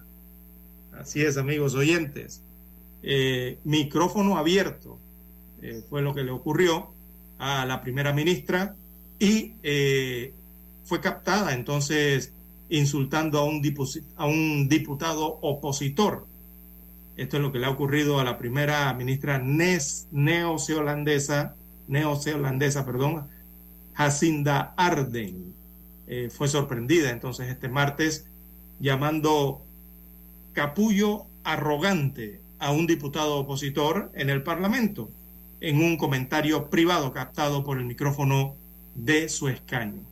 [1.01, 2.45] Así es, amigos oyentes.
[3.03, 4.99] Eh, micrófono abierto
[5.63, 6.93] eh, fue lo que le ocurrió
[7.39, 8.77] a la primera ministra
[9.19, 10.35] y eh,
[10.85, 12.35] fue captada entonces
[12.69, 13.45] insultando a
[14.27, 16.27] un, diputado opositor.
[17.17, 21.57] Esto es lo que le ha ocurrido a la primera ministra neozelandesa,
[21.89, 23.27] neozelandesa, perdón,
[23.95, 25.55] Jacinda Arden.
[26.31, 28.27] fue sorprendida entonces este martes
[28.81, 29.65] llamando
[30.53, 35.11] capullo arrogante a un diputado opositor en el Parlamento
[35.61, 38.57] en un comentario privado captado por el micrófono
[38.95, 40.03] de su escaño.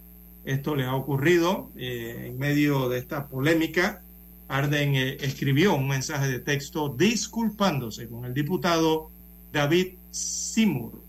[0.44, 4.02] Esto le ha ocurrido eh, en medio de esta polémica.
[4.48, 9.10] Arden eh, escribió un mensaje de texto disculpándose con el diputado
[9.52, 11.02] David Seymour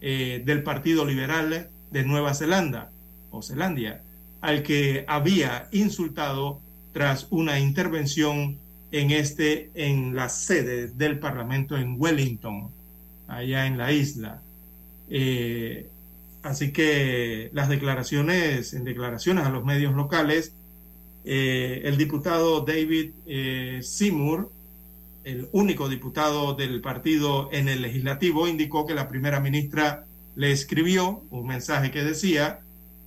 [0.00, 2.90] eh, del Partido Liberal de Nueva Zelanda
[3.30, 4.02] o Zelandia,
[4.40, 6.60] al que había insultado
[6.92, 8.58] tras una intervención
[8.92, 12.70] en este, en la sede del Parlamento en Wellington,
[13.26, 14.42] allá en la isla.
[15.08, 15.88] Eh,
[16.42, 20.54] así que las declaraciones, en declaraciones a los medios locales,
[21.24, 24.52] eh, el diputado David eh, Seymour,
[25.24, 30.04] el único diputado del partido en el legislativo, indicó que la primera ministra
[30.34, 32.60] le escribió un mensaje que decía,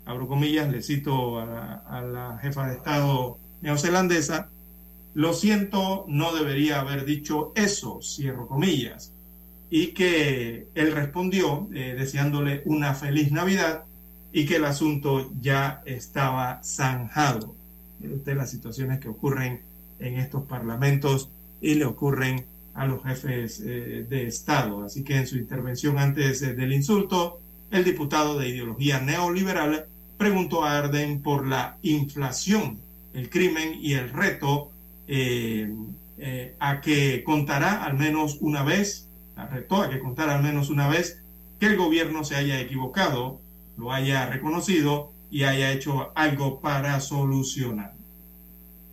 [0.05, 4.49] abro comillas, le cito a la jefa de Estado neozelandesa,
[5.15, 9.13] lo siento, no debería haber dicho eso, cierro comillas.
[9.69, 13.85] Y que él respondió eh, deseándole una feliz Navidad
[14.33, 17.55] y que el asunto ya estaba zanjado.
[17.99, 19.61] Mire usted las situaciones que ocurren
[19.99, 21.29] en estos parlamentos
[21.61, 24.83] y le ocurren a los jefes eh, de Estado.
[24.83, 27.39] Así que en su intervención antes eh, del insulto,
[27.71, 29.85] el diputado de ideología neoliberal
[30.17, 32.81] preguntó a Arden por la inflación,
[33.13, 34.71] el crimen y el reto
[35.07, 35.73] eh,
[36.17, 39.09] eh, a que contará al menos una vez,
[39.51, 41.21] retó a que contara al menos una vez
[41.59, 43.41] que el gobierno se haya equivocado,
[43.77, 47.93] lo haya reconocido y haya hecho algo para solucionar.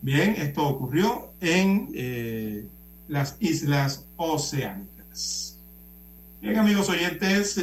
[0.01, 2.67] Bien, esto ocurrió en eh,
[3.09, 5.61] las Islas Oceánicas.
[6.41, 7.57] Bien, amigos oyentes,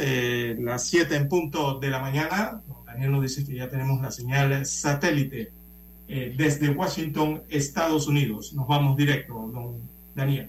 [0.58, 4.64] las 7 en punto de la mañana, Daniel nos dice que ya tenemos la señal
[4.64, 5.52] satélite
[6.12, 8.52] eh, desde Washington, Estados Unidos.
[8.52, 10.48] Nos vamos directo, don Daniel.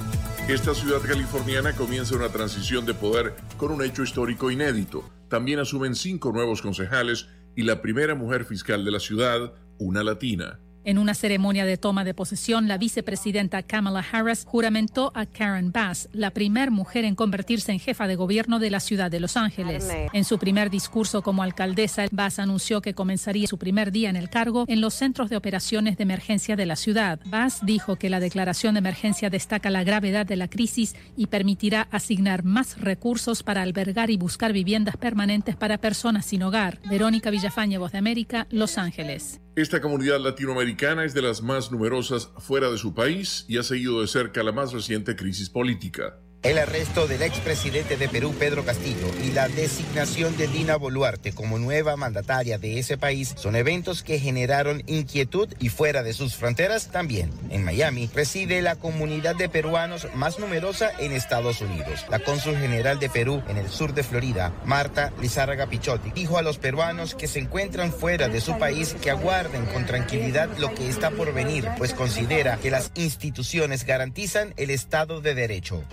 [0.49, 5.03] Esta ciudad californiana comienza una transición de poder con un hecho histórico inédito.
[5.29, 10.59] También asumen cinco nuevos concejales y la primera mujer fiscal de la ciudad, una latina.
[10.83, 16.09] En una ceremonia de toma de posesión, la vicepresidenta Kamala Harris juramentó a Karen Bass,
[16.11, 19.87] la primer mujer en convertirse en jefa de gobierno de la ciudad de Los Ángeles.
[20.11, 24.29] En su primer discurso como alcaldesa, Bass anunció que comenzaría su primer día en el
[24.29, 27.19] cargo en los centros de operaciones de emergencia de la ciudad.
[27.25, 31.87] Bass dijo que la declaración de emergencia destaca la gravedad de la crisis y permitirá
[31.91, 36.79] asignar más recursos para albergar y buscar viviendas permanentes para personas sin hogar.
[36.89, 39.41] Verónica Villafañe, Voz de América, Los Ángeles.
[39.53, 43.99] Esta comunidad latinoamericana es de las más numerosas fuera de su país y ha seguido
[43.99, 46.17] de cerca la más reciente crisis política.
[46.43, 51.59] El arresto del expresidente de Perú, Pedro Castillo, y la designación de Dina Boluarte como
[51.59, 56.87] nueva mandataria de ese país son eventos que generaron inquietud y fuera de sus fronteras
[56.87, 57.29] también.
[57.51, 62.07] En Miami reside la comunidad de peruanos más numerosa en Estados Unidos.
[62.09, 66.41] La cónsul general de Perú en el sur de Florida, Marta Lizárraga Pichotti, dijo a
[66.41, 70.89] los peruanos que se encuentran fuera de su país que aguarden con tranquilidad lo que
[70.89, 75.83] está por venir, pues considera que las instituciones garantizan el Estado de Derecho.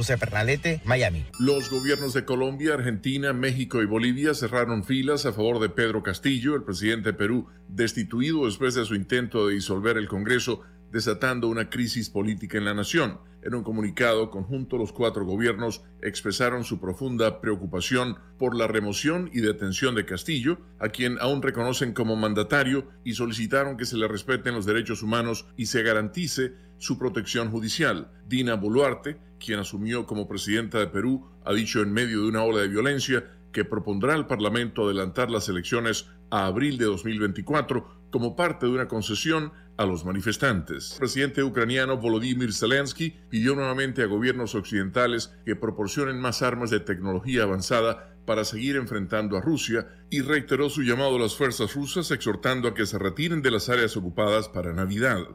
[0.84, 1.24] Miami.
[1.38, 6.54] Los gobiernos de Colombia, Argentina, México y Bolivia cerraron filas a favor de Pedro Castillo,
[6.54, 10.62] el presidente de Perú, destituido después de su intento de disolver el Congreso
[10.92, 13.20] desatando una crisis política en la nación.
[13.42, 19.40] En un comunicado conjunto, los cuatro gobiernos expresaron su profunda preocupación por la remoción y
[19.40, 24.54] detención de Castillo, a quien aún reconocen como mandatario, y solicitaron que se le respeten
[24.54, 28.10] los derechos humanos y se garantice su protección judicial.
[28.26, 32.60] Dina Boluarte, quien asumió como presidenta de Perú, ha dicho en medio de una ola
[32.60, 38.66] de violencia que propondrá al Parlamento adelantar las elecciones a abril de 2024 como parte
[38.66, 40.92] de una concesión a los manifestantes.
[40.92, 46.80] El presidente ucraniano Volodymyr Zelensky pidió nuevamente a gobiernos occidentales que proporcionen más armas de
[46.80, 52.10] tecnología avanzada para seguir enfrentando a Rusia y reiteró su llamado a las fuerzas rusas
[52.10, 55.26] exhortando a que se retiren de las áreas ocupadas para Navidad.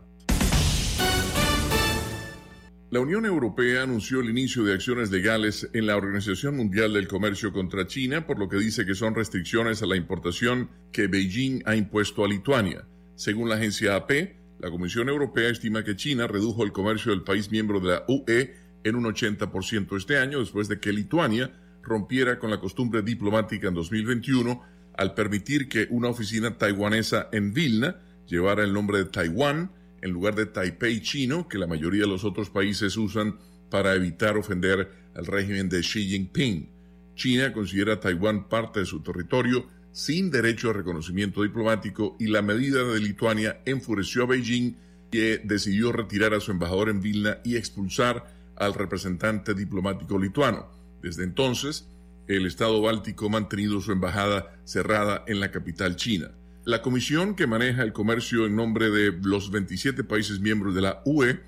[2.93, 7.51] La Unión Europea anunció el inicio de acciones legales en la Organización Mundial del Comercio
[7.51, 11.75] contra China, por lo que dice que son restricciones a la importación que Beijing ha
[11.75, 12.85] impuesto a Lituania.
[13.15, 14.11] Según la agencia AP,
[14.59, 18.53] la Comisión Europea estima que China redujo el comercio del país miembro de la UE
[18.83, 21.51] en un 80% este año, después de que Lituania
[21.81, 24.61] rompiera con la costumbre diplomática en 2021
[24.95, 27.95] al permitir que una oficina taiwanesa en Vilna
[28.27, 29.71] llevara el nombre de Taiwán
[30.03, 33.39] en lugar de Taipei chino, que la mayoría de los otros países usan
[33.69, 36.69] para evitar ofender al régimen de Xi Jinping.
[37.15, 42.41] China considera a Taiwán parte de su territorio sin derecho a reconocimiento diplomático y la
[42.41, 44.75] medida de Lituania enfureció a Beijing
[45.09, 48.25] que decidió retirar a su embajador en Vilna y expulsar
[48.57, 50.67] al representante diplomático lituano.
[51.01, 51.87] Desde entonces,
[52.27, 56.31] el Estado báltico ha mantenido su embajada cerrada en la capital china.
[56.65, 61.01] La comisión que maneja el comercio en nombre de los 27 países miembros de la
[61.03, 61.41] UE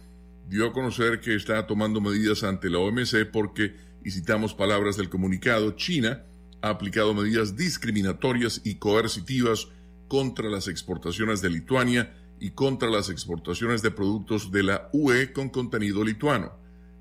[0.49, 5.07] dio a conocer que está tomando medidas ante la OMC porque, y citamos palabras del
[5.07, 6.23] comunicado, China
[6.61, 9.69] ha aplicado medidas discriminatorias y coercitivas
[10.09, 15.47] contra las exportaciones de Lituania y contra las exportaciones de productos de la UE con
[15.47, 16.51] contenido lituano.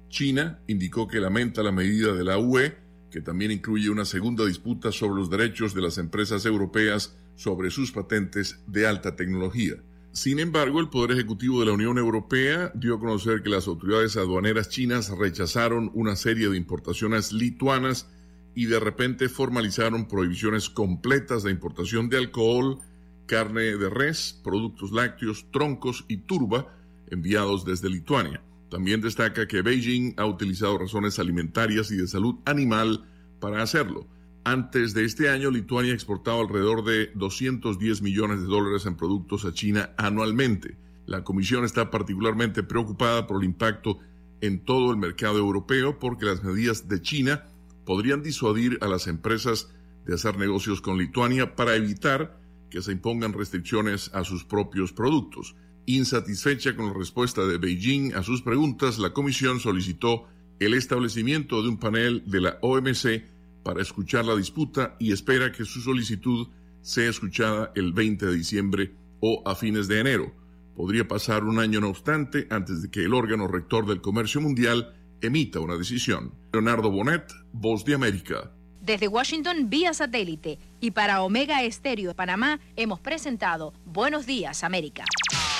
[0.08, 2.76] China indicó que lamenta la medida de la UE,
[3.10, 7.92] que también incluye una segunda disputa sobre los derechos de las empresas europeas sobre sus
[7.92, 9.74] patentes de alta tecnología.
[10.12, 14.16] Sin embargo, el Poder Ejecutivo de la Unión Europea dio a conocer que las autoridades
[14.16, 18.08] aduaneras chinas rechazaron una serie de importaciones lituanas
[18.54, 22.78] y de repente formalizaron prohibiciones completas de importación de alcohol,
[23.26, 26.72] carne de res, productos lácteos, troncos y turba
[27.10, 28.40] enviados desde Lituania.
[28.70, 33.04] También destaca que Beijing ha utilizado razones alimentarias y de salud animal
[33.40, 34.06] para hacerlo.
[34.46, 39.54] Antes de este año, Lituania exportaba alrededor de 210 millones de dólares en productos a
[39.54, 40.76] China anualmente.
[41.06, 44.00] La Comisión está particularmente preocupada por el impacto
[44.42, 47.44] en todo el mercado europeo porque las medidas de China
[47.86, 49.72] podrían disuadir a las empresas
[50.04, 52.38] de hacer negocios con Lituania para evitar
[52.68, 55.56] que se impongan restricciones a sus propios productos.
[55.86, 60.26] Insatisfecha con la respuesta de Beijing a sus preguntas, la Comisión solicitó
[60.58, 63.33] el establecimiento de un panel de la OMC
[63.64, 66.48] para escuchar la disputa y espera que su solicitud
[66.82, 70.32] sea escuchada el 20 de diciembre o a fines de enero.
[70.76, 74.94] Podría pasar un año no obstante antes de que el órgano rector del comercio mundial
[75.20, 76.34] emita una decisión.
[76.52, 78.52] Leonardo Bonet, Voz de América.
[78.80, 85.04] Desde Washington vía satélite y para Omega Estéreo de Panamá hemos presentado Buenos Días América.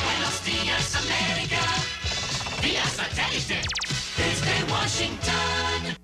[0.04, 1.60] Buenos días, América.
[2.62, 3.62] Vía satélite.
[4.16, 6.03] Desde Washington.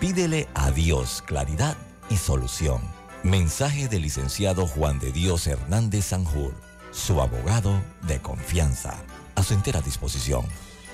[0.00, 1.76] Pídele a Dios claridad
[2.10, 2.82] y solución.
[3.22, 6.52] Mensaje del licenciado Juan de Dios Hernández Sanjur,
[6.90, 8.96] su abogado de confianza.
[9.34, 10.44] A su entera disposición.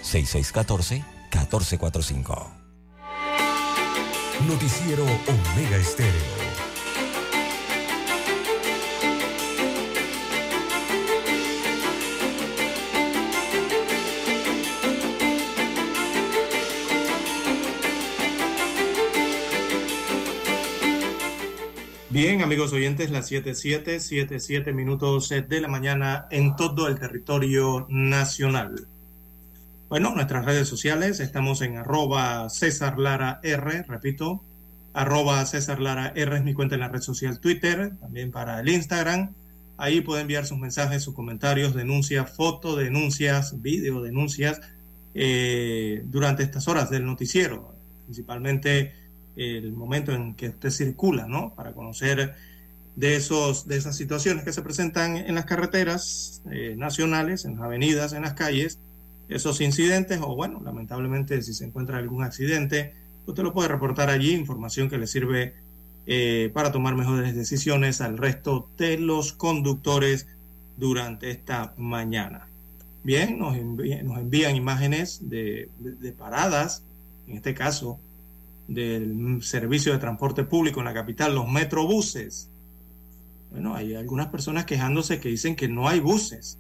[0.03, 2.47] 6614-1445.
[4.47, 6.50] Noticiero Omega Estéreo.
[22.13, 28.89] Bien, amigos oyentes, las 7.7, 7.7 minutos de la mañana en todo el territorio nacional.
[29.89, 34.43] Bueno, nuestras redes sociales, estamos en arroba César Lara R, repito,
[34.93, 38.69] arroba César Lara R es mi cuenta en la red social Twitter, también para el
[38.69, 39.33] Instagram.
[39.77, 44.61] Ahí puede enviar sus mensajes, sus comentarios, denuncias, foto, denuncias, video, denuncias
[45.15, 47.73] eh, durante estas horas del noticiero,
[48.07, 49.00] principalmente
[49.37, 51.55] el momento en que usted circula, ¿no?
[51.55, 52.35] Para conocer
[52.97, 57.63] de, esos, de esas situaciones que se presentan en las carreteras eh, nacionales, en las
[57.63, 58.79] avenidas, en las calles,
[59.29, 62.93] esos incidentes o bueno, lamentablemente si se encuentra algún accidente,
[63.27, 65.55] usted lo puede reportar allí, información que le sirve
[66.07, 70.27] eh, para tomar mejores decisiones al resto de los conductores
[70.77, 72.49] durante esta mañana.
[73.05, 76.83] Bien, nos, envían, nos envían imágenes de, de, de paradas,
[77.29, 77.99] en este caso
[78.71, 82.49] del servicio de transporte público en la capital, los metrobuses.
[83.51, 86.57] Bueno, hay algunas personas quejándose que dicen que no hay buses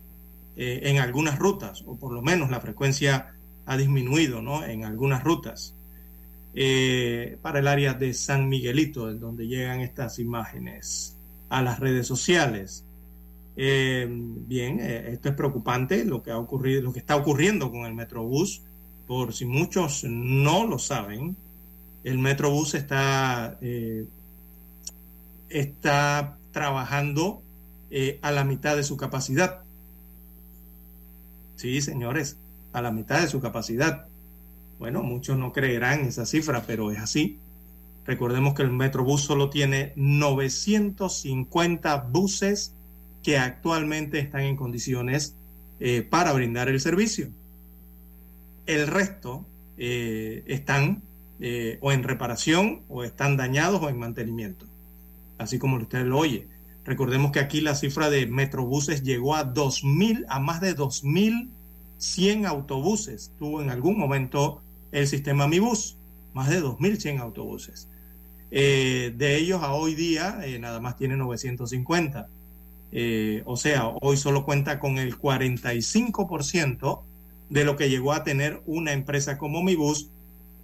[0.56, 3.32] eh, en algunas rutas, o por lo menos la frecuencia
[3.64, 4.64] ha disminuido ¿no?
[4.64, 5.76] en algunas rutas.
[6.52, 11.16] Eh, para el área de San Miguelito, en donde llegan estas imágenes
[11.48, 12.84] a las redes sociales.
[13.56, 17.94] Eh, bien, esto es preocupante lo que ha ocurrido, lo que está ocurriendo con el
[17.94, 18.62] Metrobús.
[19.06, 21.36] Por si muchos no lo saben,
[22.04, 24.06] el Metrobús está, eh,
[25.48, 27.42] está trabajando
[27.90, 29.60] eh, a la mitad de su capacidad.
[31.56, 32.38] Sí, señores,
[32.72, 34.06] a la mitad de su capacidad.
[34.78, 37.38] Bueno, muchos no creerán esa cifra, pero es así.
[38.06, 42.72] Recordemos que el Metrobús solo tiene 950 buses
[43.22, 45.34] que actualmente están en condiciones
[45.80, 47.28] eh, para brindar el servicio.
[48.66, 49.46] El resto
[49.76, 51.02] están
[51.40, 54.66] eh, o en reparación o están dañados o en mantenimiento,
[55.38, 56.48] así como usted lo oye.
[56.84, 63.32] Recordemos que aquí la cifra de metrobuses llegó a 2000, a más de 2100 autobuses.
[63.38, 64.62] Tuvo en algún momento
[64.92, 65.96] el sistema Mi Bus,
[66.32, 67.88] más de 2100 autobuses.
[68.50, 72.28] Eh, de ellos a hoy día eh, nada más tiene 950.
[72.92, 77.02] Eh, o sea, hoy solo cuenta con el 45%
[77.48, 80.10] de lo que llegó a tener una empresa como Mi Bus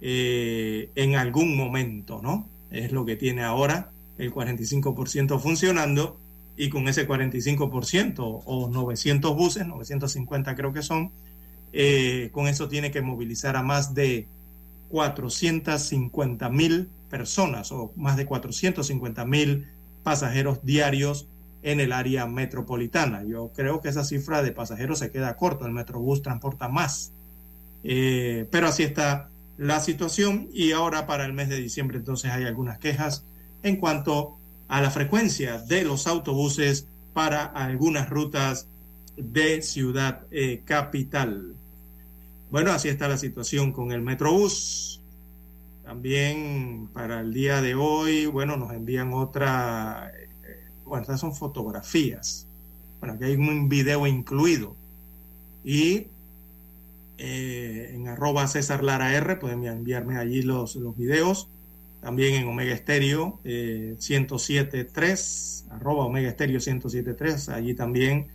[0.01, 2.47] eh, en algún momento, ¿no?
[2.71, 6.17] Es lo que tiene ahora el 45% funcionando
[6.55, 11.11] y con ese 45% o 900 buses, 950 creo que son,
[11.71, 14.27] eh, con eso tiene que movilizar a más de
[14.89, 19.67] 450 mil personas o más de 450 mil
[20.03, 21.27] pasajeros diarios
[21.61, 23.23] en el área metropolitana.
[23.23, 27.11] Yo creo que esa cifra de pasajeros se queda corto, el Metrobús transporta más.
[27.83, 32.43] Eh, pero así está la situación y ahora para el mes de diciembre entonces hay
[32.43, 33.25] algunas quejas
[33.63, 38.67] en cuanto a la frecuencia de los autobuses para algunas rutas
[39.15, 41.55] de ciudad eh, capital.
[42.51, 45.01] Bueno, así está la situación con el Metrobús.
[45.83, 50.29] También para el día de hoy, bueno, nos envían otra, eh,
[50.85, 52.47] bueno, estas son fotografías.
[52.99, 54.75] Bueno, aquí hay un video incluido.
[55.63, 56.07] Y
[57.17, 61.49] eh, en arroba César Lara R, pueden enviarme allí los, los videos.
[62.01, 68.27] También en Omega Estéreo eh, 107.3, arroba Omega Estéreo 107.3, allí también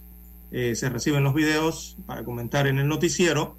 [0.50, 3.56] eh, se reciben los videos para comentar en el noticiero.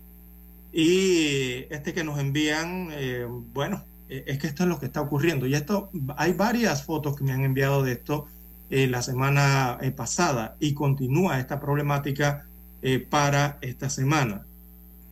[0.72, 5.02] Y este que nos envían, eh, bueno, eh, es que esto es lo que está
[5.02, 5.46] ocurriendo.
[5.48, 8.28] Y esto, hay varias fotos que me han enviado de esto
[8.70, 12.48] eh, la semana eh, pasada y continúa esta problemática
[12.82, 14.48] eh, para esta semana.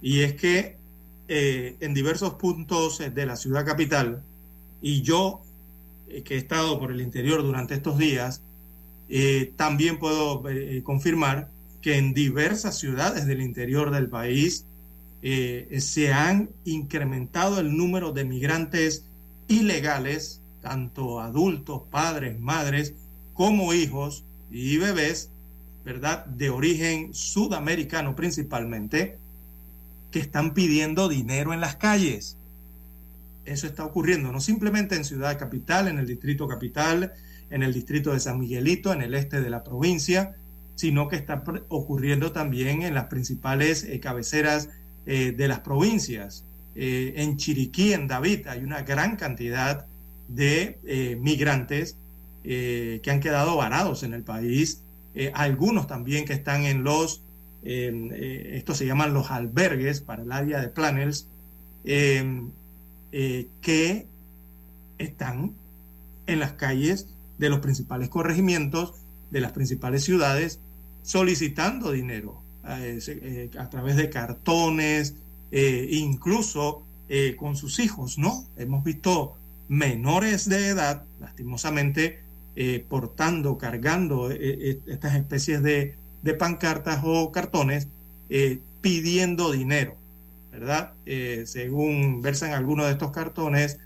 [0.02, 0.78] Y es que
[1.28, 4.24] eh, en diversos puntos eh, de la ciudad capital,
[4.82, 5.42] y yo
[6.10, 8.42] eh, que he estado por el interior durante estos días,
[9.58, 10.42] también puedo
[10.84, 11.50] confirmar
[11.82, 14.64] que en diversas ciudades del interior del país
[15.22, 19.04] se han incrementado el número de migrantes
[19.50, 22.94] ilegales, tanto adultos, padres, madres,
[23.34, 25.30] como hijos y bebés,
[25.84, 26.26] ¿verdad?
[26.26, 29.18] De origen sudamericano principalmente,
[30.12, 32.38] que están pidiendo dinero en las calles.
[33.46, 37.14] Eso está ocurriendo, no simplemente en Ciudad Capital, en el Distrito Capital,
[37.50, 40.36] en el Distrito de San Miguelito, en el este de la provincia,
[40.76, 44.70] sino que está ocurriendo también en las principales eh, cabeceras
[45.06, 46.46] eh, de las provincias.
[46.76, 49.86] Eh, en Chiriquí, en David, hay una gran cantidad
[50.28, 50.80] de
[51.20, 51.98] migrantes
[52.42, 54.82] que han quedado varados en el país,
[55.34, 57.22] algunos también que están en los
[57.64, 61.28] estos se llaman los albergues para el área de Planels,
[61.84, 62.42] eh,
[63.12, 64.08] eh, que
[64.98, 65.54] están
[66.28, 67.08] en las calles
[67.38, 68.94] de los principales corregimientos,
[69.32, 70.60] de las principales ciudades,
[71.04, 75.16] solicitando dinero a través de cartones,
[75.52, 76.84] incluso
[77.38, 78.46] con sus hijos, ¿no?
[78.56, 79.36] Hemos visto
[79.68, 82.20] menores de edad, lastimosamente,
[82.58, 87.88] eh, portando, cargando eh, eh, estas especies de, de, pancartas o cartones,
[88.82, 89.98] pidiendo dinero,
[90.52, 90.94] ¿verdad?
[91.46, 93.78] según versan algunos de estos cartones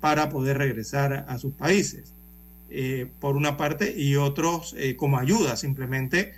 [0.00, 2.12] para poder regresar a sus países,
[3.20, 6.34] por una parte, y otros como ayuda simplemente,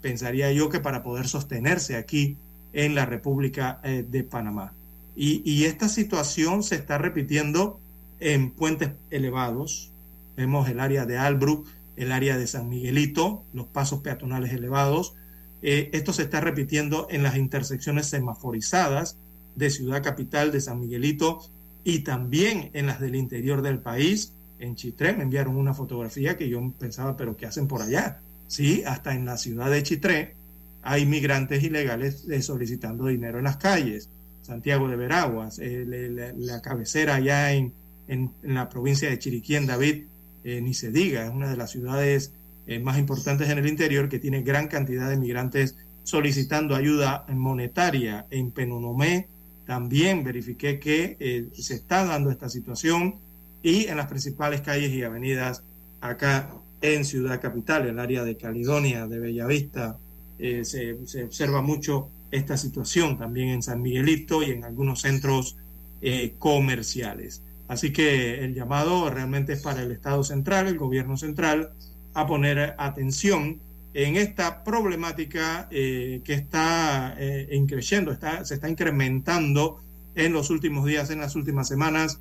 [0.00, 2.36] pensaría yo que para poder sostenerse aquí
[2.72, 4.72] en la República de Panamá.
[5.16, 7.80] Y, esta situación se está repitiendo
[8.20, 9.90] en puentes elevados.
[10.36, 15.14] Vemos el área de Albrook, el área de San Miguelito, los pasos peatonales elevados.
[15.62, 19.16] Eh, esto se está repitiendo en las intersecciones semaforizadas
[19.54, 21.40] de Ciudad Capital, de San Miguelito
[21.84, 24.32] y también en las del interior del país.
[24.58, 28.20] En Chitré me enviaron una fotografía que yo pensaba, pero ¿qué hacen por allá?
[28.46, 30.34] Sí, hasta en la ciudad de Chitré
[30.82, 34.08] hay migrantes ilegales eh, solicitando dinero en las calles.
[34.42, 37.72] Santiago de Veraguas, eh, la, cabecera allá en,
[38.06, 40.04] en, la provincia de Chiriquí, David,
[40.46, 42.32] eh, ni se diga, es una de las ciudades
[42.66, 48.26] eh, más importantes en el interior que tiene gran cantidad de migrantes solicitando ayuda monetaria.
[48.30, 49.26] En Penonomé
[49.66, 53.16] también verifiqué que se está dando esta situación
[53.62, 55.64] y en las principales calles y avenidas
[56.00, 56.48] acá
[56.80, 59.98] en Ciudad Capital, el área de Caledonia, de Bellavista,
[60.38, 60.62] se,
[61.06, 65.56] se observa mucho esta situación también en San Miguelito y en algunos centros
[66.02, 67.42] eh, comerciales.
[67.68, 71.72] Así que el llamado realmente es para el Estado central, el gobierno central,
[72.14, 73.60] a poner atención
[73.92, 79.80] en esta problemática eh, que está eh, está, se está incrementando
[80.14, 82.20] en los últimos días, en las últimas semanas,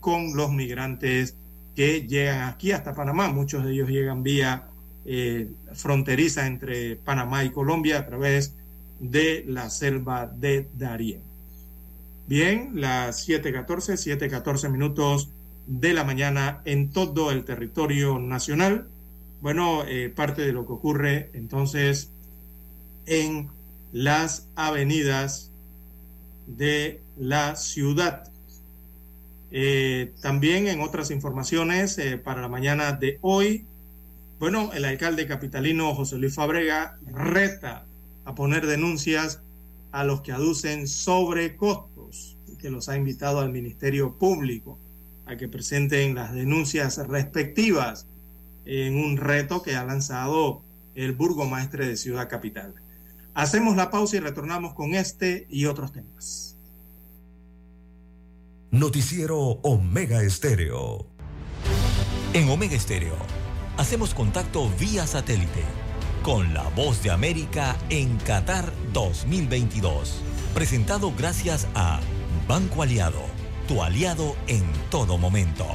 [0.00, 1.36] con los migrantes
[1.76, 3.28] que llegan aquí hasta Panamá.
[3.28, 4.66] Muchos de ellos llegan vía
[5.74, 8.54] fronteriza entre Panamá y Colombia a través
[8.98, 11.27] de la selva de Darién.
[12.28, 15.30] Bien, las 7:14, 7:14 minutos
[15.66, 18.86] de la mañana en todo el territorio nacional.
[19.40, 22.10] Bueno, eh, parte de lo que ocurre entonces
[23.06, 23.48] en
[23.92, 25.52] las avenidas
[26.46, 28.30] de la ciudad.
[29.50, 33.64] Eh, también en otras informaciones eh, para la mañana de hoy,
[34.38, 37.86] bueno, el alcalde capitalino José Luis Fabrega reta
[38.26, 39.40] a poner denuncias
[39.92, 41.97] a los que aducen sobrecostos y
[42.58, 44.78] que los ha invitado al Ministerio Público
[45.26, 48.06] a que presenten las denuncias respectivas
[48.64, 50.62] en un reto que ha lanzado
[50.94, 52.74] el burgomaestre de Ciudad Capital.
[53.34, 56.56] Hacemos la pausa y retornamos con este y otros temas.
[58.70, 61.06] Noticiero Omega Estéreo.
[62.34, 63.16] En Omega Estéreo
[63.78, 65.62] hacemos contacto vía satélite
[66.22, 70.20] con la voz de América en Qatar 2022.
[70.52, 72.00] Presentado gracias a
[72.48, 73.20] Banco Aliado,
[73.68, 75.66] tu aliado en todo momento.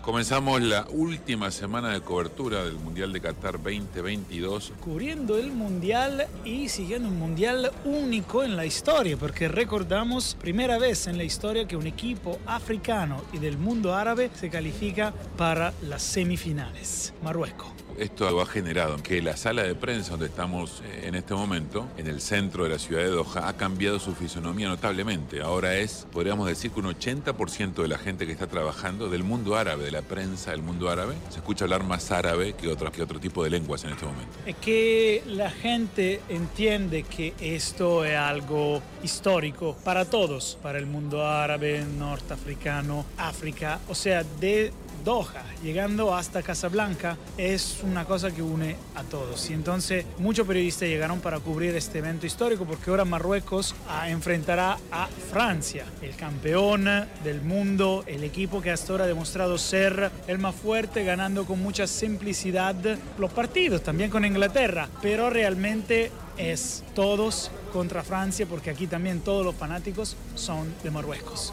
[0.00, 4.74] Comenzamos la última semana de cobertura del Mundial de Qatar 2022.
[4.80, 11.08] Cubriendo el Mundial y siguiendo un Mundial único en la historia, porque recordamos primera vez
[11.08, 16.02] en la historia que un equipo africano y del mundo árabe se califica para las
[16.02, 17.14] semifinales.
[17.20, 17.81] Marruecos.
[17.98, 22.06] Esto ha generado que la sala de prensa donde estamos eh, en este momento, en
[22.06, 25.42] el centro de la ciudad de Doha, ha cambiado su fisonomía notablemente.
[25.42, 29.56] Ahora es, podríamos decir que un 80% de la gente que está trabajando del mundo
[29.56, 33.02] árabe, de la prensa del mundo árabe, se escucha hablar más árabe que otro, que
[33.02, 34.32] otro tipo de lenguas en este momento.
[34.46, 41.26] Es que la gente entiende que esto es algo histórico para todos, para el mundo
[41.26, 44.72] árabe, norteafricano, África, o sea, de
[45.04, 49.50] Doha, llegando hasta Casablanca, es una cosa que une a todos.
[49.50, 54.78] Y entonces muchos periodistas llegaron para cubrir este evento histórico porque ahora Marruecos ah, enfrentará
[54.90, 56.84] a Francia, el campeón
[57.24, 61.60] del mundo, el equipo que hasta ahora ha demostrado ser el más fuerte, ganando con
[61.60, 62.76] mucha simplicidad
[63.18, 69.44] los partidos, también con Inglaterra, pero realmente es todos contra Francia porque aquí también todos
[69.44, 71.52] los fanáticos son de Marruecos.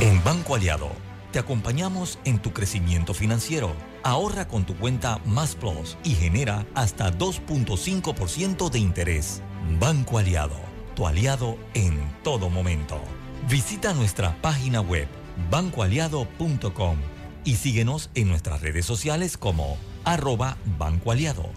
[0.00, 3.72] En Banco Aliado te acompañamos en tu crecimiento financiero.
[4.02, 9.42] Ahorra con tu cuenta Más Plus y genera hasta 2.5% de interés.
[9.78, 10.56] Banco Aliado,
[10.94, 13.00] tu aliado en todo momento.
[13.48, 15.08] Visita nuestra página web
[15.50, 16.96] bancoaliado.com
[17.44, 21.48] y síguenos en nuestras redes sociales como arroba Banco Aliado.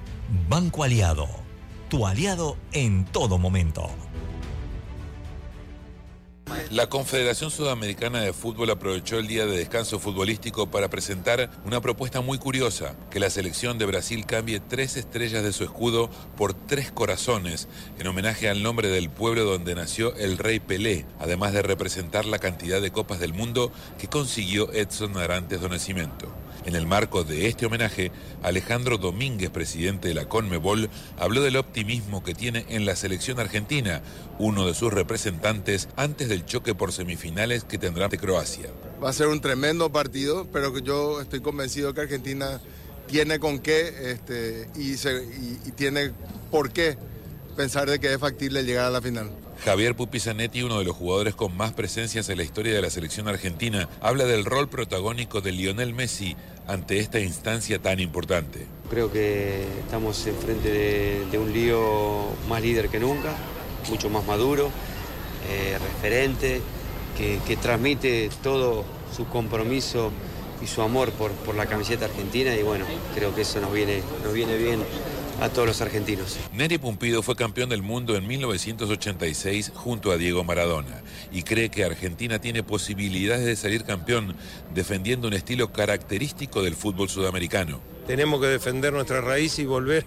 [0.50, 1.28] Banco Aliado,
[1.90, 3.90] tu aliado en todo momento.
[6.72, 12.22] La Confederación Sudamericana de Fútbol aprovechó el día de descanso futbolístico para presentar una propuesta
[12.22, 16.91] muy curiosa, que la selección de Brasil cambie tres estrellas de su escudo por tres
[16.91, 17.68] corazones,
[17.99, 22.40] en homenaje al nombre del pueblo donde nació el rey Pelé, además de representar la
[22.40, 26.43] cantidad de copas del mundo que consiguió Edson Arantes do Nascimento.
[26.65, 28.11] En el marco de este homenaje,
[28.41, 34.02] Alejandro Domínguez, presidente de la CONMEBOL, habló del optimismo que tiene en la selección argentina,
[34.40, 38.69] uno de sus representantes antes del choque por semifinales que tendrá ante Croacia.
[39.03, 42.61] Va a ser un tremendo partido, pero yo estoy convencido que Argentina
[43.07, 46.11] tiene con qué este, y, se- y- y tiene
[46.49, 46.98] por qué
[47.57, 49.30] pensar de que es factible llegar a la final.
[49.65, 53.27] Javier Pupizanetti, uno de los jugadores con más presencias en la historia de la selección
[53.27, 56.35] argentina, habla del rol protagónico de Lionel Messi
[56.68, 58.65] ante esta instancia tan importante.
[58.90, 63.34] Creo que estamos enfrente de, un lío más líder que nunca,
[63.90, 64.69] mucho más maduro,
[65.49, 66.61] eh, referente,
[67.18, 68.85] que, que transmite todo
[69.15, 70.11] su compromiso
[70.61, 74.02] y su amor por, por la camiseta argentina y bueno, creo que eso nos viene,
[74.23, 74.80] nos viene bien
[75.44, 76.38] a todos los argentinos.
[76.53, 81.02] Neri Pumpido fue campeón del mundo en 1986 junto a Diego Maradona
[81.34, 84.38] y cree que Argentina tiene posibilidades de salir campeón
[84.74, 87.82] defendiendo un estilo característico del fútbol sudamericano.
[88.07, 90.06] Tenemos que defender nuestra raíz y volver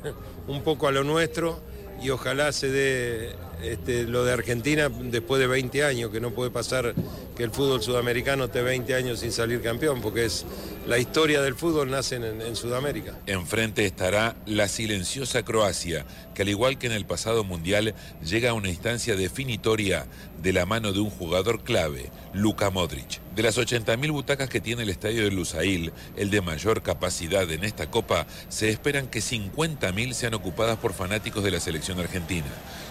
[0.49, 1.61] un poco a lo nuestro
[2.03, 6.51] y ojalá se dé este, lo de Argentina después de 20 años, que no puede
[6.51, 6.95] pasar
[7.37, 10.45] que el fútbol sudamericano esté 20 años sin salir campeón, porque es
[10.87, 13.19] la historia del fútbol nace en, en Sudamérica.
[13.27, 18.55] Enfrente estará la silenciosa Croacia, que al igual que en el pasado mundial llega a
[18.55, 20.07] una instancia definitoria
[20.43, 23.21] de la mano de un jugador clave, Luka Modric.
[23.35, 27.65] De las 80.000 butacas que tiene el estadio de Lusail, el de mayor capacidad en
[27.65, 32.47] esta copa, se esperan que 50.000 sean ocupadas por fanáticos de la selección argentina.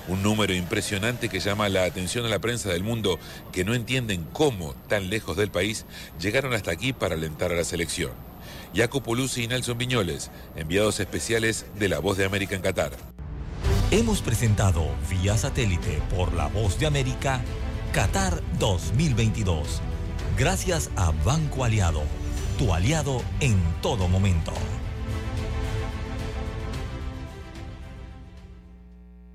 [0.07, 3.19] Un número impresionante que llama la atención a la prensa del mundo
[3.51, 5.85] que no entienden cómo, tan lejos del país,
[6.19, 8.11] llegaron hasta aquí para alentar a la selección.
[8.75, 12.91] Jacopo Luzzi y Nelson Viñoles, enviados especiales de La Voz de América en Qatar.
[13.91, 17.41] Hemos presentado vía satélite por la voz de América
[17.93, 19.81] Qatar 2022.
[20.37, 22.03] Gracias a Banco Aliado,
[22.57, 24.51] tu aliado en todo momento.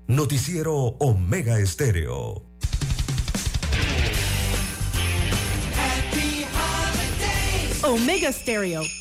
[0.07, 2.43] Noticiero Omega Estéreo.
[7.83, 9.00] Omega Stereo.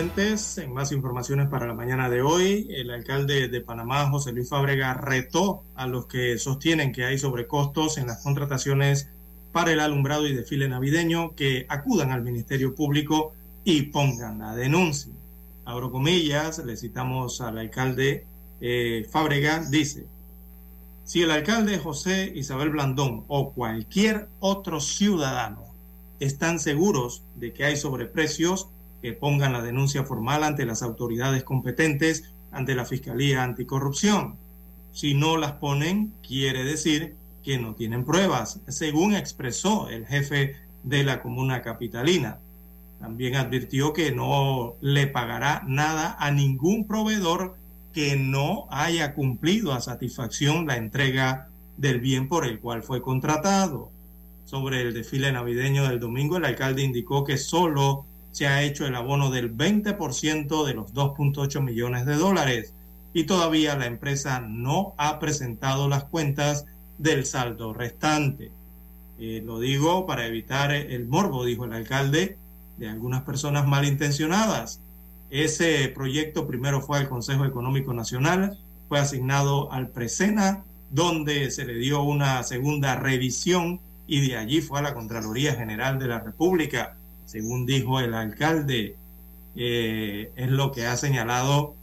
[0.00, 4.94] En más informaciones para la mañana de hoy, el alcalde de Panamá, José Luis Fábrega,
[4.94, 9.10] retó a los que sostienen que hay sobrecostos en las contrataciones
[9.52, 15.12] para el alumbrado y desfile navideño que acudan al Ministerio Público y pongan la denuncia.
[15.66, 18.24] Abro comillas, le citamos al alcalde
[18.62, 20.06] eh, Fábrega, dice,
[21.04, 25.74] si el alcalde José Isabel Blandón o cualquier otro ciudadano
[26.20, 28.70] están seguros de que hay sobreprecios,
[29.02, 34.36] que pongan la denuncia formal ante las autoridades competentes, ante la Fiscalía Anticorrupción.
[34.92, 37.14] Si no las ponen, quiere decir
[37.44, 42.38] que no tienen pruebas, según expresó el jefe de la comuna capitalina.
[42.98, 47.56] También advirtió que no le pagará nada a ningún proveedor
[47.94, 53.90] que no haya cumplido a satisfacción la entrega del bien por el cual fue contratado.
[54.44, 58.94] Sobre el desfile navideño del domingo, el alcalde indicó que solo se ha hecho el
[58.94, 62.74] abono del 20% de los 2.8 millones de dólares
[63.12, 66.66] y todavía la empresa no ha presentado las cuentas
[66.98, 68.52] del saldo restante.
[69.18, 72.38] Eh, lo digo para evitar el morbo, dijo el alcalde,
[72.78, 74.80] de algunas personas malintencionadas.
[75.30, 78.58] Ese proyecto primero fue al Consejo Económico Nacional,
[78.88, 84.80] fue asignado al Presena, donde se le dio una segunda revisión y de allí fue
[84.80, 86.96] a la Contraloría General de la República,
[87.30, 88.96] según dijo el alcalde.
[89.54, 91.74] Eh, es lo que ha señalado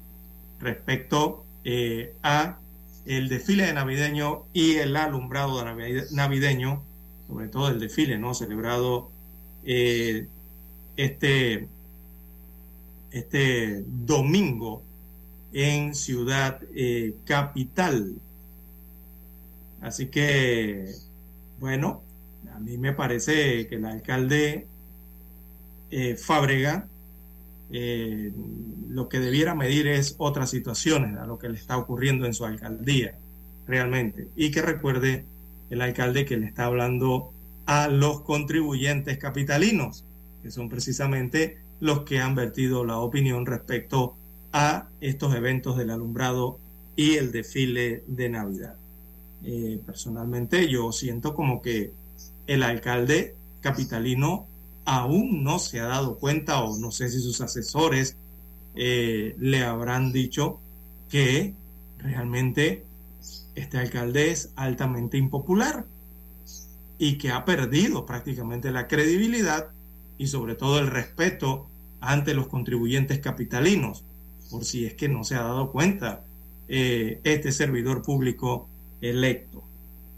[0.60, 2.60] respecto eh, a
[3.06, 6.84] el desfile de navideño y el alumbrado de navi- navideño,
[7.28, 8.34] sobre todo el desfile, ¿no?
[8.34, 9.10] Celebrado
[9.64, 10.28] eh,
[10.98, 11.70] este,
[13.12, 14.84] este domingo
[15.54, 18.16] en Ciudad eh, Capital.
[19.80, 20.92] Así que,
[21.60, 22.02] bueno,
[22.54, 24.68] a mí me parece que el alcalde
[25.92, 26.88] eh, Fábrega
[27.70, 28.32] eh,
[28.90, 32.46] lo que debiera medir es otras situaciones a lo que le está ocurriendo en su
[32.46, 33.18] alcaldía,
[33.68, 34.28] realmente.
[34.36, 35.26] Y que recuerde
[35.70, 37.32] el alcalde que le está hablando
[37.66, 40.06] a los contribuyentes capitalinos,
[40.42, 44.16] que son precisamente los que han vertido la opinión respecto
[44.54, 46.60] a estos eventos del alumbrado
[46.96, 48.76] y el desfile de Navidad.
[49.44, 51.92] Eh, personalmente yo siento como que
[52.48, 54.48] el alcalde capitalino
[54.88, 58.16] aún no se ha dado cuenta o no sé si sus asesores
[58.74, 60.62] eh, le habrán dicho
[61.10, 61.54] que
[61.98, 62.86] realmente
[63.54, 65.86] este alcalde es altamente impopular
[66.98, 69.68] y que ha perdido prácticamente la credibilidad
[70.18, 71.68] y sobre todo el respeto
[72.00, 74.06] ante los contribuyentes capitalinos,
[74.50, 76.24] por si es que no se ha dado cuenta
[76.70, 78.70] eh, este servidor público
[79.02, 79.64] electo.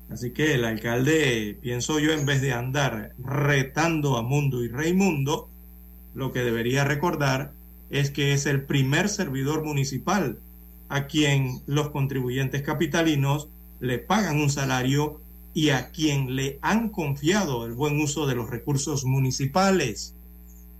[0.10, 5.50] Así que el alcalde, pienso yo, en vez de andar retando a Mundo y Reymundo,
[6.16, 7.52] lo que debería recordar
[7.90, 10.40] es que es el primer servidor municipal
[10.90, 13.48] a quien los contribuyentes capitalinos
[13.80, 15.22] le pagan un salario
[15.54, 20.14] y a quien le han confiado el buen uso de los recursos municipales.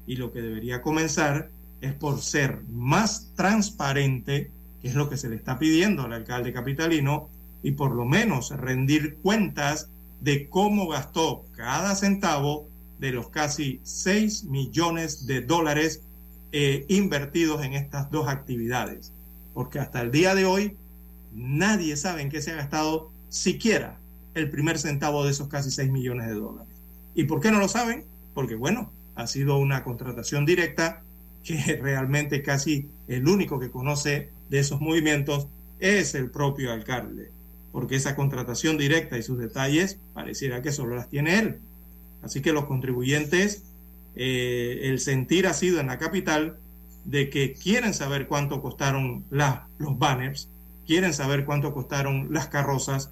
[0.08, 1.50] Y lo que debería comenzar
[1.82, 4.52] es por ser más transparente,
[4.82, 7.30] que es lo que se le está pidiendo al alcalde capitalino,
[7.64, 9.90] y por lo menos rendir cuentas
[10.22, 12.68] de cómo gastó cada centavo
[13.00, 16.02] de los casi 6 millones de dólares
[16.52, 19.14] eh, invertidos en estas dos actividades.
[19.54, 20.76] Porque hasta el día de hoy
[21.34, 23.98] nadie sabe en qué se ha gastado siquiera
[24.34, 26.74] el primer centavo de esos casi 6 millones de dólares.
[27.16, 28.06] ¿Y por qué no lo saben?
[28.34, 31.02] Porque bueno, ha sido una contratación directa
[31.44, 35.48] que realmente casi el único que conoce de esos movimientos
[35.80, 37.32] es el propio alcalde
[37.72, 41.60] porque esa contratación directa y sus detalles pareciera que solo las tiene él.
[42.22, 43.64] Así que los contribuyentes,
[44.16, 46.58] eh, el sentir ha sido en la capital
[47.06, 50.50] de que quieren saber cuánto costaron los banners,
[50.86, 53.12] quieren saber cuánto costaron las carrozas,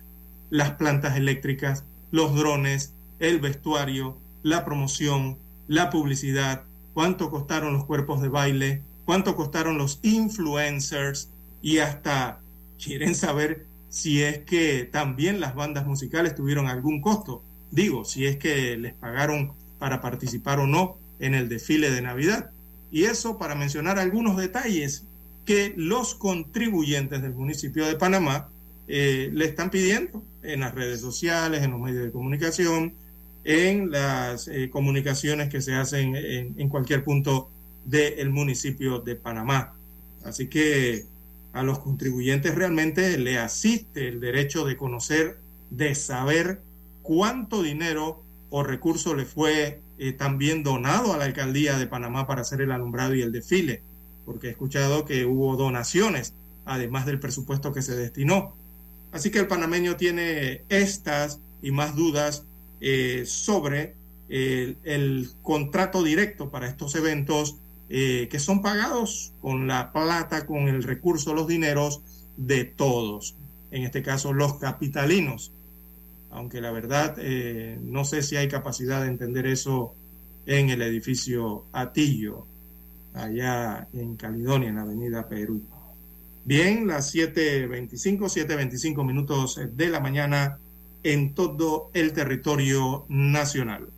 [0.50, 6.64] las plantas eléctricas, los drones, el vestuario, la promoción, la publicidad,
[6.94, 11.30] cuánto costaron los cuerpos de baile, cuánto costaron los influencers
[11.62, 12.40] y hasta
[12.84, 13.67] quieren saber
[13.98, 17.42] si es que también las bandas musicales tuvieron algún costo.
[17.72, 22.52] Digo, si es que les pagaron para participar o no en el desfile de Navidad.
[22.92, 25.06] Y eso para mencionar algunos detalles
[25.46, 28.50] que los contribuyentes del municipio de Panamá
[28.88, 32.94] eh, le están pidiendo en las redes sociales, en los medios de comunicación,
[33.46, 37.50] en las eh, comunicaciones que se hacen en, cualquier punto
[37.84, 39.74] del municipio de Panamá.
[40.24, 41.06] Así que
[41.54, 46.62] a los contribuyentes realmente le asiste el derecho de conocer, de saber
[47.02, 52.42] cuánto dinero o recurso le fue eh, también donado a la alcaldía de Panamá para
[52.42, 53.82] hacer el alumbrado y el desfile,
[54.26, 56.34] porque he escuchado que hubo donaciones,
[56.66, 58.56] además del presupuesto que se destinó.
[59.12, 62.44] Así que el panameño tiene estas y más dudas
[62.82, 63.96] eh, sobre
[64.30, 67.56] el, el contrato directo para estos eventos
[67.90, 72.02] eh, que son pagados con la plata, con el recurso, los dineros
[72.36, 73.36] de todos,
[73.72, 75.52] en este caso los capitalinos.
[76.30, 79.96] Aunque la verdad eh, no sé si hay capacidad de entender eso
[80.46, 82.46] en el edificio Atillo,
[83.14, 85.62] allá en Caledonia, en la avenida Perú.
[86.44, 90.58] Bien, las 7.25, 7.25 minutos de la mañana
[91.04, 93.90] en todo el territorio nacional.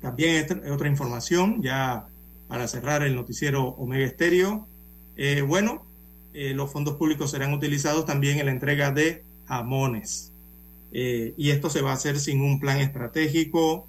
[0.00, 2.06] También otra información, ya
[2.52, 4.68] para cerrar el noticiero Omega Estéreo.
[5.16, 5.86] Eh, bueno,
[6.34, 10.34] eh, los fondos públicos serán utilizados también en la entrega de jamones.
[10.92, 13.88] Eh, y esto se va a hacer sin un plan estratégico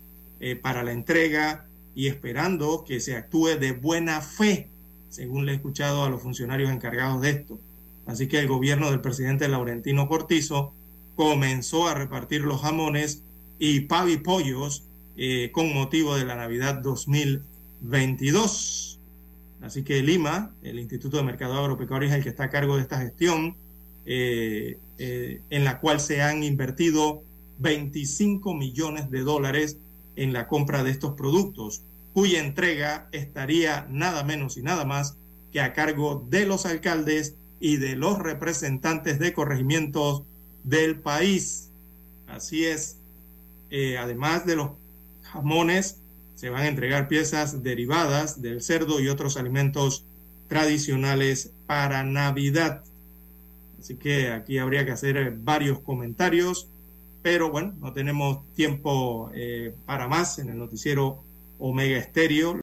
[0.61, 4.69] para la entrega y esperando que se actúe de buena fe,
[5.09, 7.59] según le he escuchado a los funcionarios encargados de esto.
[8.05, 10.73] Así que el gobierno del presidente Laurentino Cortizo
[11.15, 13.23] comenzó a repartir los jamones
[13.59, 14.83] y pavipollos
[15.51, 17.52] con motivo de la Navidad 2020
[17.83, 18.99] 22.
[19.61, 22.81] Así que Lima, el Instituto de Mercado Agropecuario, es el que está a cargo de
[22.81, 23.55] esta gestión,
[24.05, 27.23] eh, eh, en la cual se han invertido
[27.59, 29.77] 25 millones de dólares
[30.15, 31.83] en la compra de estos productos,
[32.13, 35.17] cuya entrega estaría nada menos y nada más
[35.51, 40.23] que a cargo de los alcaldes y de los representantes de corregimientos
[40.63, 41.69] del país.
[42.27, 42.97] Así es,
[43.69, 44.71] eh, además de los
[45.21, 46.02] jamones,
[46.43, 50.03] se van a entregar piezas derivadas del cerdo y otros alimentos
[50.49, 52.83] tradicionales para Navidad.
[53.79, 56.67] Así que aquí habría que hacer varios comentarios,
[57.21, 61.23] pero bueno, no tenemos tiempo eh, para más en el noticiero
[61.59, 62.51] Omega Estéreo.